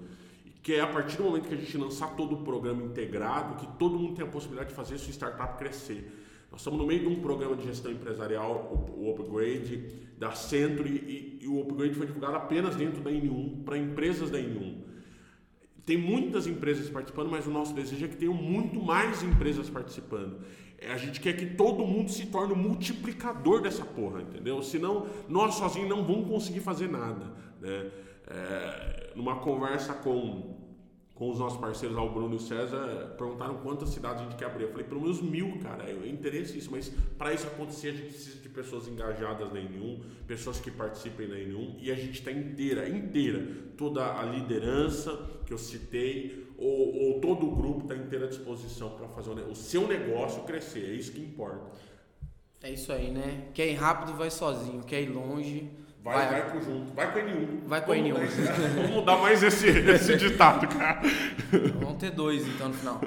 Que 0.63 0.75
é 0.75 0.81
a 0.81 0.87
partir 0.87 1.17
do 1.17 1.25
momento 1.25 1.49
que 1.49 1.55
a 1.55 1.57
gente 1.57 1.77
lançar 1.77 2.15
todo 2.15 2.37
o 2.37 2.45
programa 2.45 2.83
integrado, 2.83 3.57
que 3.57 3.79
todo 3.79 3.99
mundo 3.99 4.15
tenha 4.15 4.29
a 4.29 4.31
possibilidade 4.31 4.71
de 4.71 4.77
fazer 4.77 4.99
sua 4.99 5.13
startup 5.13 5.59
crescer. 5.59 6.21
Nós 6.53 6.61
estamos 6.61 6.79
no 6.79 6.87
meio 6.87 7.01
de 7.01 7.07
um 7.09 7.21
programa 7.21 7.57
de 7.57 7.65
gestão 7.65 7.91
empresarial, 7.91 8.87
o 8.95 9.11
Upgrade, 9.11 9.89
da 10.19 10.33
Centro, 10.33 10.87
e, 10.87 11.39
e 11.41 11.49
o 11.49 11.61
Upgrade 11.63 11.95
foi 11.95 12.07
divulgado 12.07 12.37
apenas 12.37 12.77
dentro 12.77 13.03
da 13.03 13.11
N1, 13.11 13.65
para 13.65 13.79
empresas 13.79 14.31
da 14.31 14.39
N1. 14.39 14.83
Tem 15.85 15.97
muitas 15.97 16.47
empresas 16.47 16.89
participando, 16.89 17.31
mas 17.31 17.47
o 17.47 17.51
nosso 17.51 17.75
desejo 17.75 18.05
é 18.05 18.09
que 18.09 18.17
tenham 18.17 18.35
muito 18.35 18.81
mais 18.81 19.23
empresas 19.23 19.69
participando. 19.69 20.41
A 20.91 20.97
gente 20.97 21.21
quer 21.21 21.35
que 21.35 21.47
todo 21.47 21.87
mundo 21.87 22.11
se 22.11 22.27
torne 22.27 22.53
um 22.53 22.57
multiplicador 22.57 23.61
dessa 23.61 23.85
porra, 23.85 24.23
entendeu? 24.23 24.63
Senão, 24.63 25.07
nós 25.29 25.55
sozinhos 25.55 25.89
não 25.89 26.05
vamos 26.05 26.29
conseguir 26.29 26.61
fazer 26.61 26.89
nada. 26.89 27.33
Né? 27.61 27.91
É, 28.27 29.13
numa 29.15 29.37
conversa 29.37 29.95
com 29.95 30.63
com 31.23 31.31
os 31.31 31.39
nossos 31.39 31.61
parceiros, 31.61 31.97
o 31.97 32.09
Bruno 32.09 32.35
e 32.35 32.37
o 32.37 32.41
César, 32.41 33.15
perguntaram 33.17 33.59
quantas 33.59 33.91
cidades 33.91 34.23
a 34.23 34.25
gente 34.25 34.35
quer 34.35 34.47
abrir. 34.47 34.65
Eu 34.65 34.71
falei, 34.71 34.85
pelo 34.85 35.03
menos 35.03 35.23
mil, 35.23 35.57
cara. 35.61 35.85
É 35.89 36.09
interesse 36.09 36.59
isso, 36.59 36.69
mas 36.69 36.89
para 37.17 37.33
isso 37.33 37.47
acontecer, 37.47 37.91
a 37.91 37.93
gente 37.93 38.09
precisa 38.09 38.41
de 38.41 38.49
pessoas 38.49 38.89
engajadas 38.89 39.53
na 39.53 39.61
N1, 39.61 40.01
pessoas 40.27 40.59
que 40.59 40.69
participem 40.69 41.29
na 41.29 41.37
N1, 41.37 41.77
e 41.81 41.93
a 41.93 41.95
gente 41.95 42.19
está 42.19 42.33
inteira, 42.33 42.89
inteira. 42.89 43.47
Toda 43.77 44.19
a 44.19 44.25
liderança 44.25 45.17
que 45.47 45.53
eu 45.53 45.59
citei, 45.59 46.45
ou, 46.63 47.15
ou 47.15 47.21
todo 47.21 47.47
o 47.47 47.57
grupo 47.57 47.83
está 47.83 47.97
inteira 47.97 48.27
à 48.27 48.29
disposição 48.29 48.91
para 48.91 49.09
fazer 49.09 49.31
o, 49.31 49.55
seu 49.55 49.87
negócio 49.87 50.43
crescer. 50.45 50.91
É 50.91 50.95
isso 50.95 51.13
que 51.13 51.21
importa. 51.21 51.71
É 52.63 52.71
isso 52.71 52.93
aí, 52.93 53.11
né? 53.11 53.49
Quer 53.53 53.67
ir 53.69 53.75
rápido, 53.75 54.17
vai 54.17 54.31
sozinho. 54.31 54.83
Quer 54.85 55.03
ir 55.03 55.09
longe 55.09 55.69
Vai, 56.03 56.17
vai, 56.17 56.43
vai 56.43 56.51
conjunto. 56.51 56.93
Vai 56.95 57.13
com 57.13 57.19
a 57.19 57.23
N1. 57.23 57.61
Vai 57.65 57.85
com 57.85 57.93
a 57.93 57.97
N1. 57.97 58.15
Vamos 58.75 58.91
mudar 58.91 59.17
mais 59.19 59.41
esse, 59.41 59.69
esse 59.69 60.17
ditado, 60.17 60.67
cara. 60.67 61.01
Vamos 61.79 61.99
ter 61.99 62.11
dois 62.11 62.45
então 62.45 62.69
no 62.69 62.75
final. 62.75 63.01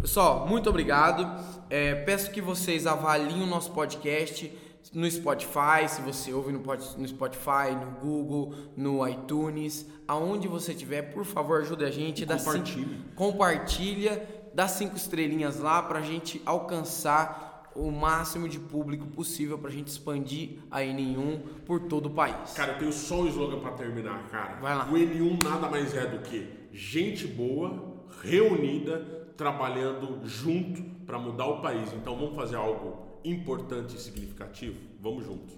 Pessoal, 0.00 0.46
muito 0.46 0.70
obrigado. 0.70 1.26
É, 1.68 1.96
peço 1.96 2.30
que 2.30 2.40
vocês 2.40 2.86
avaliem 2.86 3.42
o 3.42 3.46
nosso 3.46 3.72
podcast 3.72 4.52
no 4.92 5.10
Spotify, 5.10 5.88
se 5.88 6.00
você 6.00 6.32
ouve 6.32 6.52
no, 6.52 6.60
no 6.60 7.08
Spotify, 7.08 7.74
no 7.78 8.00
Google, 8.00 8.54
no 8.76 9.06
iTunes, 9.06 9.86
aonde 10.06 10.48
você 10.48 10.74
tiver, 10.74 11.02
por 11.12 11.24
favor, 11.24 11.60
ajude 11.60 11.84
a 11.84 11.90
gente. 11.90 12.24
Compartilha. 12.24 12.86
Cinco, 12.86 13.14
compartilha, 13.14 14.50
dá 14.54 14.66
cinco 14.66 14.96
estrelinhas 14.96 15.58
lá 15.58 15.82
pra 15.82 16.00
gente 16.00 16.40
alcançar 16.46 17.70
o 17.74 17.90
máximo 17.92 18.48
de 18.48 18.58
público 18.58 19.06
possível 19.06 19.58
para 19.58 19.70
a 19.70 19.72
gente 19.72 19.88
expandir 19.88 20.58
a 20.70 20.80
N1 20.80 21.40
por 21.64 21.80
todo 21.80 22.06
o 22.06 22.10
país. 22.10 22.52
Cara, 22.54 22.72
eu 22.72 22.78
tenho 22.78 22.92
só 22.92 23.20
um 23.20 23.28
slogan 23.28 23.60
para 23.60 23.72
terminar, 23.72 24.26
cara. 24.28 24.56
Vai 24.60 24.74
lá. 24.74 24.86
O 24.86 24.94
N1 24.94 25.44
nada 25.44 25.68
mais 25.68 25.94
é 25.94 26.06
do 26.06 26.18
que 26.20 26.68
gente 26.72 27.26
boa, 27.26 28.02
reunida, 28.22 28.98
trabalhando 29.36 30.26
junto 30.26 30.82
para 31.06 31.18
mudar 31.18 31.46
o 31.46 31.62
país. 31.62 31.92
Então 31.92 32.16
vamos 32.16 32.34
fazer 32.34 32.56
algo 32.56 33.07
importante 33.24 33.96
e 33.96 34.00
significativo? 34.00 34.76
Vamos 35.00 35.24
juntos. 35.24 35.54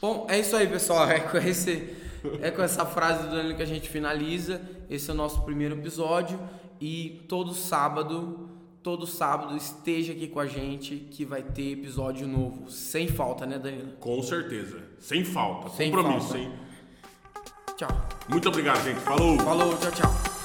Bom, 0.00 0.26
é 0.28 0.38
isso 0.38 0.54
aí, 0.56 0.66
pessoal. 0.66 1.08
É 1.10 1.20
com, 1.20 1.38
esse, 1.38 1.94
é 2.40 2.50
com 2.50 2.62
essa 2.62 2.84
frase 2.84 3.24
do 3.24 3.34
Danilo 3.34 3.56
que 3.56 3.62
a 3.62 3.66
gente 3.66 3.88
finaliza. 3.88 4.60
Esse 4.90 5.10
é 5.10 5.14
o 5.14 5.16
nosso 5.16 5.42
primeiro 5.42 5.74
episódio. 5.74 6.38
E 6.80 7.24
todo 7.28 7.54
sábado 7.54 8.50
todo 8.86 9.04
sábado 9.04 9.56
esteja 9.56 10.12
aqui 10.12 10.28
com 10.28 10.38
a 10.38 10.46
gente 10.46 10.94
que 11.10 11.24
vai 11.24 11.42
ter 11.42 11.72
episódio 11.72 12.24
novo. 12.28 12.70
Sem 12.70 13.08
falta, 13.08 13.44
né, 13.44 13.58
Danilo? 13.58 13.94
Com 13.98 14.22
certeza. 14.22 14.80
Sem 15.00 15.24
falta. 15.24 15.70
Sem 15.70 15.90
Compromisso, 15.90 16.28
falta. 16.28 16.38
hein? 16.38 16.52
Tchau. 17.76 18.08
Muito 18.28 18.48
obrigado, 18.48 18.84
gente. 18.84 19.00
Falou. 19.00 19.36
Falou, 19.40 19.76
tchau, 19.76 19.90
tchau. 19.90 20.35